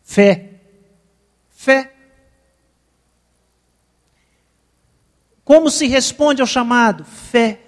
Fé. 0.03 0.61
Fé. 1.49 1.95
Como 5.45 5.71
se 5.71 5.87
responde 5.87 6.41
ao 6.41 6.47
chamado? 6.47 7.05
Fé. 7.05 7.68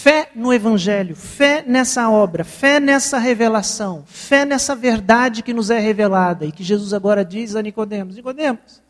Fé 0.00 0.30
no 0.32 0.52
Evangelho, 0.52 1.16
fé 1.16 1.64
nessa 1.66 2.08
obra, 2.08 2.44
fé 2.44 2.78
nessa 2.78 3.18
revelação, 3.18 4.04
fé 4.06 4.44
nessa 4.44 4.76
verdade 4.76 5.42
que 5.42 5.52
nos 5.52 5.70
é 5.70 5.80
revelada 5.80 6.46
e 6.46 6.52
que 6.52 6.62
Jesus 6.62 6.94
agora 6.94 7.24
diz 7.24 7.56
a 7.56 7.62
Nicodemos: 7.62 8.14
Nicodemos, 8.14 8.80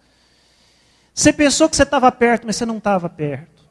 você 1.14 1.32
pensou 1.32 1.66
que 1.66 1.76
você 1.76 1.82
estava 1.84 2.12
perto, 2.12 2.46
mas 2.46 2.56
você 2.56 2.66
não 2.66 2.76
estava 2.76 3.08
perto. 3.08 3.64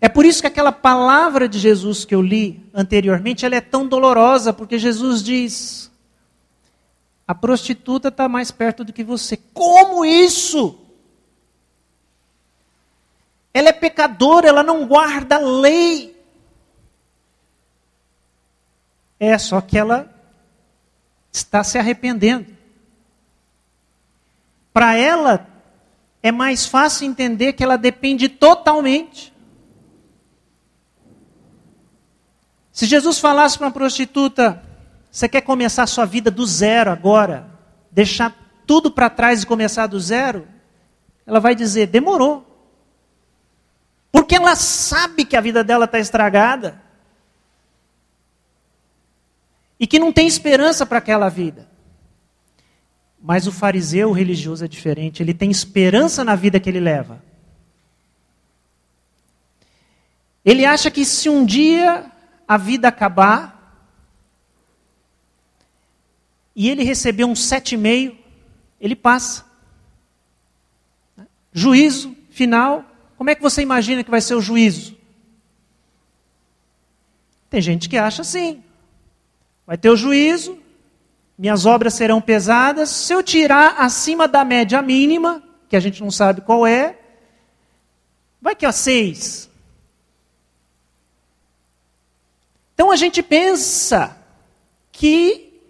É 0.00 0.08
por 0.08 0.26
isso 0.26 0.40
que 0.40 0.48
aquela 0.48 0.72
palavra 0.72 1.48
de 1.48 1.60
Jesus 1.60 2.04
que 2.04 2.16
eu 2.16 2.20
li 2.20 2.68
anteriormente, 2.74 3.46
ela 3.46 3.54
é 3.54 3.60
tão 3.60 3.86
dolorosa, 3.86 4.52
porque 4.52 4.76
Jesus 4.76 5.22
diz: 5.22 5.88
a 7.28 7.34
prostituta 7.34 8.08
está 8.08 8.28
mais 8.28 8.50
perto 8.50 8.82
do 8.82 8.92
que 8.92 9.04
você. 9.04 9.36
Como 9.36 10.04
isso? 10.04 10.83
Ela 13.54 13.68
é 13.68 13.72
pecadora, 13.72 14.48
ela 14.48 14.64
não 14.64 14.84
guarda 14.84 15.36
a 15.36 15.38
lei. 15.38 16.20
É, 19.18 19.38
só 19.38 19.60
que 19.60 19.78
ela 19.78 20.12
está 21.32 21.62
se 21.62 21.78
arrependendo. 21.78 22.52
Para 24.72 24.96
ela, 24.96 25.46
é 26.20 26.32
mais 26.32 26.66
fácil 26.66 27.06
entender 27.06 27.52
que 27.52 27.62
ela 27.62 27.76
depende 27.76 28.28
totalmente. 28.28 29.32
Se 32.72 32.86
Jesus 32.86 33.20
falasse 33.20 33.56
para 33.56 33.68
uma 33.68 33.72
prostituta, 33.72 34.60
você 35.12 35.28
quer 35.28 35.42
começar 35.42 35.84
a 35.84 35.86
sua 35.86 36.04
vida 36.04 36.28
do 36.28 36.44
zero 36.44 36.90
agora? 36.90 37.48
Deixar 37.88 38.34
tudo 38.66 38.90
para 38.90 39.08
trás 39.08 39.44
e 39.44 39.46
começar 39.46 39.86
do 39.86 40.00
zero? 40.00 40.48
Ela 41.24 41.38
vai 41.38 41.54
dizer: 41.54 41.86
demorou. 41.86 42.53
Porque 44.14 44.36
ela 44.36 44.54
sabe 44.54 45.24
que 45.24 45.36
a 45.36 45.40
vida 45.40 45.64
dela 45.64 45.86
está 45.86 45.98
estragada. 45.98 46.80
E 49.78 49.88
que 49.88 49.98
não 49.98 50.12
tem 50.12 50.24
esperança 50.24 50.86
para 50.86 50.98
aquela 50.98 51.28
vida. 51.28 51.68
Mas 53.20 53.48
o 53.48 53.50
fariseu 53.52 54.12
religioso 54.12 54.64
é 54.64 54.68
diferente, 54.68 55.20
ele 55.20 55.34
tem 55.34 55.50
esperança 55.50 56.22
na 56.22 56.36
vida 56.36 56.60
que 56.60 56.70
ele 56.70 56.78
leva. 56.78 57.20
Ele 60.44 60.64
acha 60.64 60.92
que 60.92 61.04
se 61.04 61.28
um 61.28 61.44
dia 61.44 62.08
a 62.46 62.56
vida 62.56 62.86
acabar, 62.86 63.82
e 66.54 66.70
ele 66.70 66.84
recebeu 66.84 67.26
um 67.26 67.34
sete 67.34 67.74
e 67.74 67.78
meio, 67.78 68.16
ele 68.80 68.94
passa. 68.94 69.44
Juízo 71.52 72.16
final. 72.30 72.93
Como 73.16 73.30
é 73.30 73.34
que 73.34 73.42
você 73.42 73.62
imagina 73.62 74.02
que 74.04 74.10
vai 74.10 74.20
ser 74.20 74.34
o 74.34 74.40
juízo? 74.40 74.96
Tem 77.48 77.60
gente 77.60 77.88
que 77.88 77.96
acha 77.96 78.22
assim. 78.22 78.62
Vai 79.66 79.78
ter 79.78 79.88
o 79.88 79.96
juízo, 79.96 80.58
minhas 81.38 81.64
obras 81.66 81.94
serão 81.94 82.20
pesadas. 82.20 82.90
Se 82.90 83.12
eu 83.12 83.22
tirar 83.22 83.76
acima 83.78 84.28
da 84.28 84.44
média 84.44 84.82
mínima, 84.82 85.42
que 85.68 85.76
a 85.76 85.80
gente 85.80 86.02
não 86.02 86.10
sabe 86.10 86.40
qual 86.40 86.66
é, 86.66 86.98
vai 88.40 88.54
que 88.54 88.66
é 88.66 88.72
seis. 88.72 89.50
Então 92.74 92.90
a 92.90 92.96
gente 92.96 93.22
pensa 93.22 94.18
que 94.92 95.60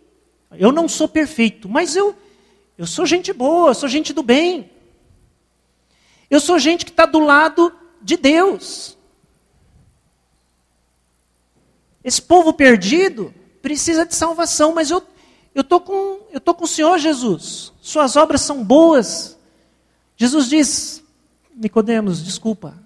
eu 0.52 0.72
não 0.72 0.88
sou 0.88 1.06
perfeito, 1.06 1.68
mas 1.68 1.94
eu, 1.94 2.16
eu 2.76 2.86
sou 2.86 3.06
gente 3.06 3.32
boa, 3.32 3.70
eu 3.70 3.74
sou 3.74 3.88
gente 3.88 4.12
do 4.12 4.22
bem. 4.22 4.70
Eu 6.30 6.40
sou 6.40 6.58
gente 6.58 6.84
que 6.84 6.90
está 6.90 7.06
do 7.06 7.18
lado 7.18 7.72
de 8.02 8.16
Deus. 8.16 8.96
Esse 12.02 12.20
povo 12.20 12.52
perdido 12.52 13.34
precisa 13.62 14.04
de 14.04 14.14
salvação, 14.14 14.74
mas 14.74 14.90
eu 14.90 15.02
eu 15.54 15.62
tô 15.62 15.80
com 15.80 16.20
eu 16.32 16.40
tô 16.40 16.54
com 16.54 16.64
o 16.64 16.68
Senhor 16.68 16.98
Jesus. 16.98 17.72
Suas 17.80 18.16
obras 18.16 18.40
são 18.40 18.64
boas. 18.64 19.38
Jesus 20.16 20.48
diz: 20.48 21.02
Nicodemos, 21.54 22.22
desculpa. 22.24 22.76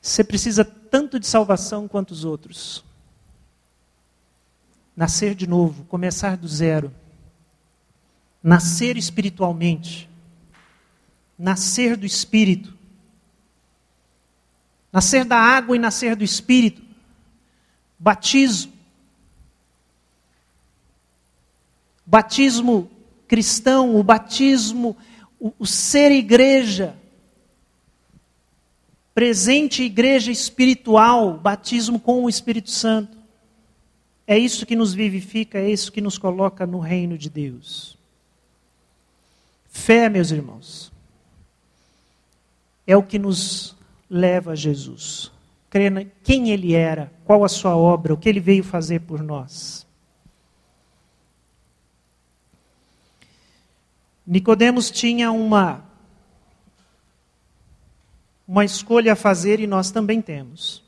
Você 0.00 0.22
precisa 0.22 0.64
tanto 0.64 1.18
de 1.18 1.26
salvação 1.26 1.88
quanto 1.88 2.12
os 2.12 2.24
outros 2.24 2.84
nascer 4.96 5.34
de 5.34 5.46
novo, 5.46 5.84
começar 5.84 6.36
do 6.36 6.46
zero, 6.46 6.92
nascer 8.42 8.96
espiritualmente, 8.96 10.08
nascer 11.38 11.96
do 11.96 12.06
Espírito, 12.06 12.72
nascer 14.92 15.24
da 15.24 15.36
água 15.36 15.76
e 15.76 15.78
nascer 15.78 16.14
do 16.14 16.24
Espírito, 16.24 16.82
batismo, 17.98 18.72
batismo 22.06 22.90
cristão, 23.26 23.96
o 23.96 24.02
batismo, 24.02 24.96
o, 25.40 25.52
o 25.58 25.66
ser 25.66 26.12
igreja, 26.12 26.96
presente 29.14 29.82
igreja 29.82 30.30
espiritual, 30.30 31.38
batismo 31.38 31.98
com 31.98 32.24
o 32.24 32.28
Espírito 32.28 32.70
Santo. 32.70 33.16
É 34.26 34.38
isso 34.38 34.64
que 34.64 34.76
nos 34.76 34.94
vivifica, 34.94 35.58
é 35.58 35.70
isso 35.70 35.92
que 35.92 36.00
nos 36.00 36.16
coloca 36.16 36.66
no 36.66 36.78
reino 36.78 37.18
de 37.18 37.28
Deus. 37.28 37.96
Fé, 39.68 40.08
meus 40.08 40.30
irmãos, 40.30 40.93
é 42.86 42.96
o 42.96 43.02
que 43.02 43.18
nos 43.18 43.76
leva 44.08 44.52
a 44.52 44.54
Jesus. 44.54 45.32
Crer 45.70 46.12
quem 46.22 46.50
ele 46.50 46.74
era, 46.74 47.12
qual 47.24 47.44
a 47.44 47.48
sua 47.48 47.76
obra, 47.76 48.14
o 48.14 48.16
que 48.16 48.28
ele 48.28 48.40
veio 48.40 48.62
fazer 48.62 49.00
por 49.00 49.22
nós. 49.22 49.86
Nicodemos 54.26 54.90
tinha 54.90 55.30
uma 55.30 55.84
uma 58.46 58.64
escolha 58.64 59.14
a 59.14 59.16
fazer 59.16 59.58
e 59.58 59.66
nós 59.66 59.90
também 59.90 60.20
temos. 60.20 60.84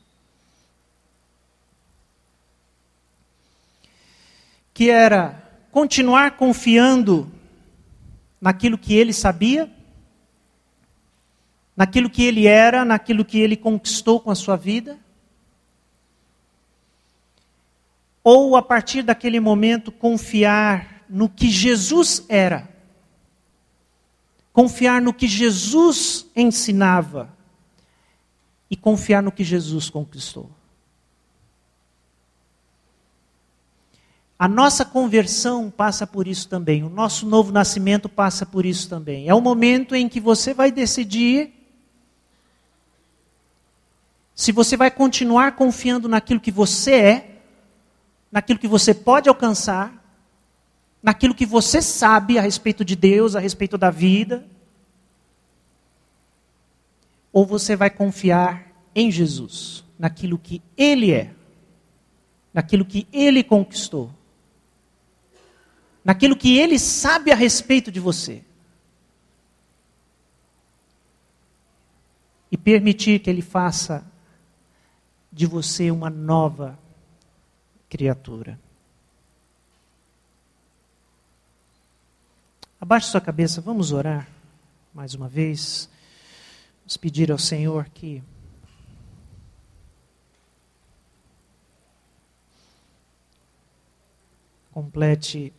que 4.77 4.91
era 4.91 5.41
continuar 5.71 6.37
confiando 6.37 7.31
naquilo 8.39 8.77
que 8.77 8.93
ele 8.93 9.11
sabia, 9.11 9.67
naquilo 11.77 12.09
que 12.09 12.23
ele 12.23 12.47
era, 12.47 12.83
naquilo 12.83 13.23
que 13.23 13.37
ele 13.37 13.55
conquistou 13.55 14.19
com 14.19 14.31
a 14.31 14.35
sua 14.35 14.55
vida, 14.55 14.97
ou 18.23 18.57
a 18.57 18.63
partir 18.63 19.03
daquele 19.03 19.39
momento 19.39 19.91
confiar 19.91 21.05
no 21.07 21.29
que 21.29 21.47
Jesus 21.47 22.25
era, 22.27 22.67
confiar 24.51 24.99
no 24.99 25.13
que 25.13 25.27
Jesus 25.27 26.25
ensinava 26.35 27.31
e 28.71 28.75
confiar 28.75 29.21
no 29.21 29.31
que 29.31 29.43
Jesus 29.43 29.87
conquistou. 29.87 30.49
A 34.39 34.47
nossa 34.47 34.83
conversão 34.83 35.69
passa 35.69 36.05
por 36.05 36.27
isso 36.27 36.49
também, 36.49 36.83
o 36.83 36.89
nosso 36.89 37.27
novo 37.27 37.51
nascimento 37.51 38.09
passa 38.09 38.47
por 38.47 38.65
isso 38.65 38.89
também. 38.89 39.29
É 39.29 39.33
o 39.33 39.41
momento 39.41 39.95
em 39.95 40.09
que 40.09 40.19
você 40.19 40.53
vai 40.55 40.71
decidir 40.71 41.56
se 44.37 44.51
você 44.51 44.77
vai 44.77 44.91
continuar 44.91 45.55
confiando 45.55 46.07
naquilo 46.07 46.39
que 46.39 46.51
você 46.51 46.93
é, 46.93 47.41
naquilo 48.31 48.59
que 48.59 48.67
você 48.67 48.93
pode 48.93 49.27
alcançar, 49.27 49.91
naquilo 51.01 51.33
que 51.33 51.43
você 51.43 51.81
sabe 51.81 52.37
a 52.37 52.41
respeito 52.43 52.85
de 52.85 52.95
Deus, 52.95 53.35
a 53.35 53.39
respeito 53.39 53.79
da 53.79 53.89
vida? 53.89 54.45
Ou 57.33 57.47
você 57.47 57.75
vai 57.75 57.89
confiar 57.89 58.71
em 58.93 59.09
Jesus, 59.09 59.83
naquilo 59.97 60.37
que 60.37 60.61
Ele 60.77 61.11
é, 61.11 61.33
naquilo 62.53 62.85
que 62.85 63.07
Ele 63.11 63.43
conquistou, 63.43 64.11
naquilo 66.05 66.35
que 66.35 66.59
Ele 66.59 66.77
sabe 66.77 67.31
a 67.31 67.35
respeito 67.35 67.91
de 67.91 67.99
você? 67.99 68.43
E 72.51 72.55
permitir 72.55 73.17
que 73.17 73.31
Ele 73.31 73.41
faça 73.41 74.05
de 75.37 75.45
você 75.45 75.91
uma 75.91 76.09
nova 76.09 76.79
criatura. 77.87 78.59
Abaixe 82.81 83.11
sua 83.11 83.21
cabeça, 83.21 83.61
vamos 83.61 83.91
orar 83.91 84.27
mais 84.91 85.13
uma 85.13 85.27
vez. 85.27 85.87
Vamos 86.79 86.97
pedir 86.97 87.31
ao 87.31 87.37
Senhor 87.37 87.87
que 87.89 88.23
complete 94.71 95.53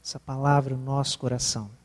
essa 0.00 0.20
palavra 0.20 0.76
no 0.76 0.84
nosso 0.84 1.18
coração. 1.18 1.81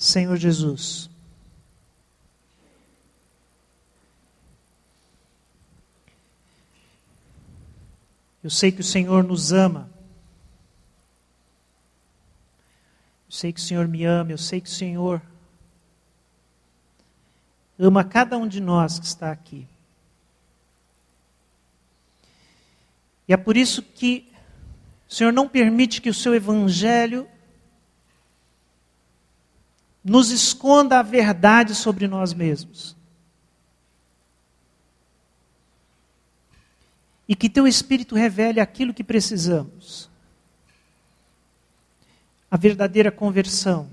Senhor 0.00 0.36
Jesus, 0.36 1.10
Eu 8.42 8.48
sei 8.48 8.72
que 8.72 8.80
o 8.80 8.84
Senhor 8.84 9.22
nos 9.22 9.52
ama. 9.52 9.90
Eu 13.28 13.32
sei 13.32 13.52
que 13.52 13.60
o 13.60 13.62
Senhor 13.62 13.86
me 13.86 14.04
ama, 14.04 14.32
eu 14.32 14.38
sei 14.38 14.60
que 14.60 14.68
o 14.68 14.72
Senhor 14.72 15.22
ama 17.78 18.02
cada 18.02 18.36
um 18.38 18.48
de 18.48 18.60
nós 18.60 18.98
que 18.98 19.04
está 19.04 19.30
aqui. 19.30 19.68
E 23.28 23.32
é 23.32 23.36
por 23.36 23.56
isso 23.56 23.82
que 23.82 24.26
o 25.08 25.14
Senhor 25.14 25.32
não 25.32 25.46
permite 25.46 26.00
que 26.00 26.08
o 26.08 26.14
seu 26.14 26.34
evangelho 26.34 27.28
nos 30.02 30.30
esconda 30.30 30.98
a 30.98 31.02
verdade 31.02 31.74
sobre 31.74 32.08
nós 32.08 32.32
mesmos. 32.32 32.96
e 37.30 37.34
que 37.36 37.48
teu 37.48 37.64
Espírito 37.64 38.16
revele 38.16 38.58
aquilo 38.58 38.92
que 38.92 39.04
precisamos. 39.04 40.10
A 42.50 42.56
verdadeira 42.56 43.12
conversão, 43.12 43.88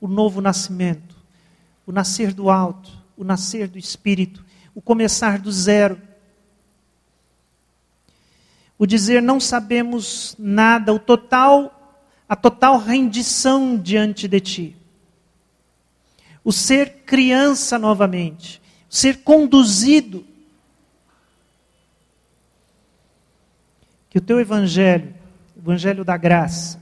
o 0.00 0.08
novo 0.08 0.40
nascimento, 0.40 1.14
o 1.86 1.92
nascer 1.92 2.32
do 2.32 2.50
alto, 2.50 2.90
o 3.16 3.22
nascer 3.22 3.68
do 3.68 3.78
Espírito, 3.78 4.44
o 4.74 4.82
começar 4.82 5.38
do 5.38 5.52
zero. 5.52 6.02
O 8.76 8.86
dizer 8.86 9.22
não 9.22 9.38
sabemos 9.38 10.34
nada, 10.36 10.92
o 10.92 10.98
total, 10.98 12.02
a 12.28 12.34
total 12.34 12.76
rendição 12.76 13.78
diante 13.78 14.26
de 14.26 14.40
ti. 14.40 14.76
O 16.44 16.52
ser 16.52 17.04
criança 17.06 17.78
novamente, 17.78 18.60
o 18.90 18.94
ser 18.94 19.22
conduzido. 19.22 20.24
Que 24.10 24.18
o 24.18 24.20
teu 24.20 24.38
evangelho, 24.38 25.14
o 25.56 25.60
evangelho 25.60 26.04
da 26.04 26.16
graça, 26.16 26.80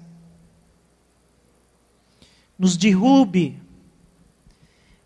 nos 2.59 2.77
derrube 2.77 3.63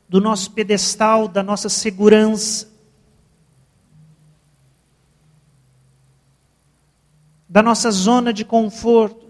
do 0.09 0.21
nosso 0.21 0.51
pedestal, 0.53 1.29
da 1.29 1.43
nossa 1.43 1.69
segurança, 1.69 2.69
da 7.49 7.63
nossa 7.63 7.91
zona 7.91 8.33
de 8.33 8.45
conforto, 8.45 9.26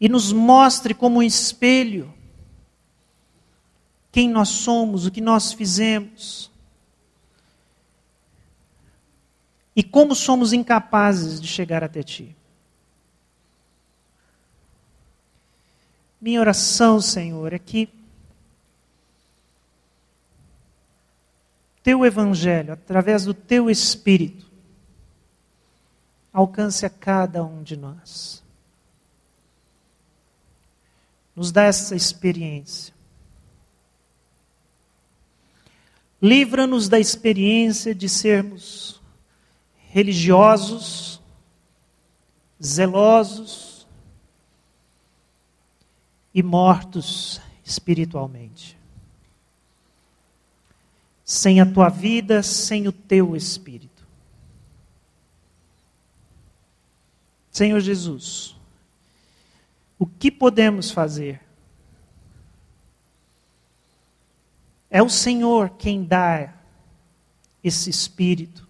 e 0.00 0.08
nos 0.08 0.32
mostre 0.32 0.94
como 0.94 1.18
um 1.18 1.22
espelho 1.22 2.12
quem 4.10 4.28
nós 4.28 4.48
somos, 4.48 5.06
o 5.06 5.10
que 5.10 5.20
nós 5.20 5.52
fizemos. 5.52 6.50
e 9.78 9.82
como 9.84 10.12
somos 10.12 10.52
incapazes 10.52 11.40
de 11.40 11.46
chegar 11.46 11.84
até 11.84 12.02
Ti. 12.02 12.36
Minha 16.20 16.40
oração, 16.40 17.00
Senhor, 17.00 17.52
é 17.52 17.60
que 17.60 17.88
Teu 21.80 22.04
Evangelho, 22.04 22.72
através 22.72 23.24
do 23.24 23.32
Teu 23.32 23.70
Espírito, 23.70 24.50
alcance 26.32 26.84
a 26.84 26.90
cada 26.90 27.44
um 27.44 27.62
de 27.62 27.76
nós. 27.76 28.42
Nos 31.38 31.52
dá 31.52 31.62
essa 31.62 31.94
experiência. 31.94 32.92
Livra-nos 36.20 36.88
da 36.88 36.98
experiência 36.98 37.94
de 37.94 38.08
sermos 38.08 39.00
religiosos, 39.86 41.22
zelosos 42.60 43.86
e 46.34 46.42
mortos 46.42 47.40
espiritualmente. 47.64 48.76
Sem 51.24 51.60
a 51.60 51.72
tua 51.72 51.88
vida, 51.88 52.42
sem 52.42 52.88
o 52.88 52.92
teu 52.92 53.36
espírito. 53.36 54.04
Senhor 57.52 57.78
Jesus, 57.78 58.57
o 59.98 60.06
que 60.06 60.30
podemos 60.30 60.90
fazer? 60.90 61.40
É 64.90 65.02
o 65.02 65.08
Senhor 65.08 65.70
quem 65.70 66.04
dá 66.04 66.54
esse 67.62 67.90
espírito. 67.90 68.66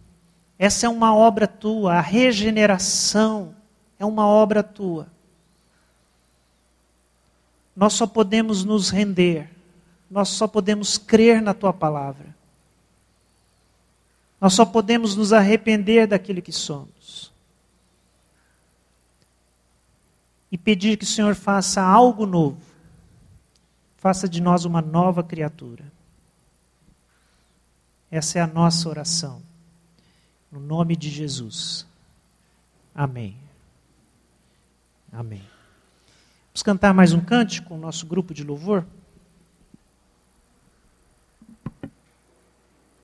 Essa 0.58 0.86
é 0.86 0.88
uma 0.88 1.14
obra 1.14 1.46
tua, 1.46 1.94
a 1.94 2.00
regeneração 2.00 3.54
é 3.98 4.04
uma 4.04 4.26
obra 4.26 4.62
tua. 4.62 5.06
Nós 7.76 7.92
só 7.92 8.06
podemos 8.06 8.64
nos 8.64 8.90
render, 8.90 9.48
nós 10.10 10.30
só 10.30 10.48
podemos 10.48 10.98
crer 10.98 11.40
na 11.40 11.54
tua 11.54 11.72
palavra. 11.72 12.36
Nós 14.40 14.54
só 14.54 14.64
podemos 14.64 15.14
nos 15.14 15.32
arrepender 15.32 16.06
daquilo 16.06 16.42
que 16.42 16.52
somos. 16.52 16.97
E 20.50 20.56
pedir 20.56 20.96
que 20.96 21.04
o 21.04 21.06
Senhor 21.06 21.34
faça 21.34 21.82
algo 21.82 22.26
novo. 22.26 22.60
Faça 23.96 24.28
de 24.28 24.40
nós 24.40 24.64
uma 24.64 24.80
nova 24.80 25.22
criatura. 25.22 25.84
Essa 28.10 28.38
é 28.38 28.42
a 28.42 28.46
nossa 28.46 28.88
oração. 28.88 29.42
No 30.50 30.60
nome 30.60 30.96
de 30.96 31.10
Jesus. 31.10 31.86
Amém. 32.94 33.36
Amém. 35.12 35.42
Vamos 36.48 36.62
cantar 36.62 36.94
mais 36.94 37.12
um 37.12 37.20
cântico 37.20 37.68
com 37.68 37.74
o 37.76 37.80
nosso 37.80 38.06
grupo 38.06 38.32
de 38.32 38.42
louvor? 38.42 38.86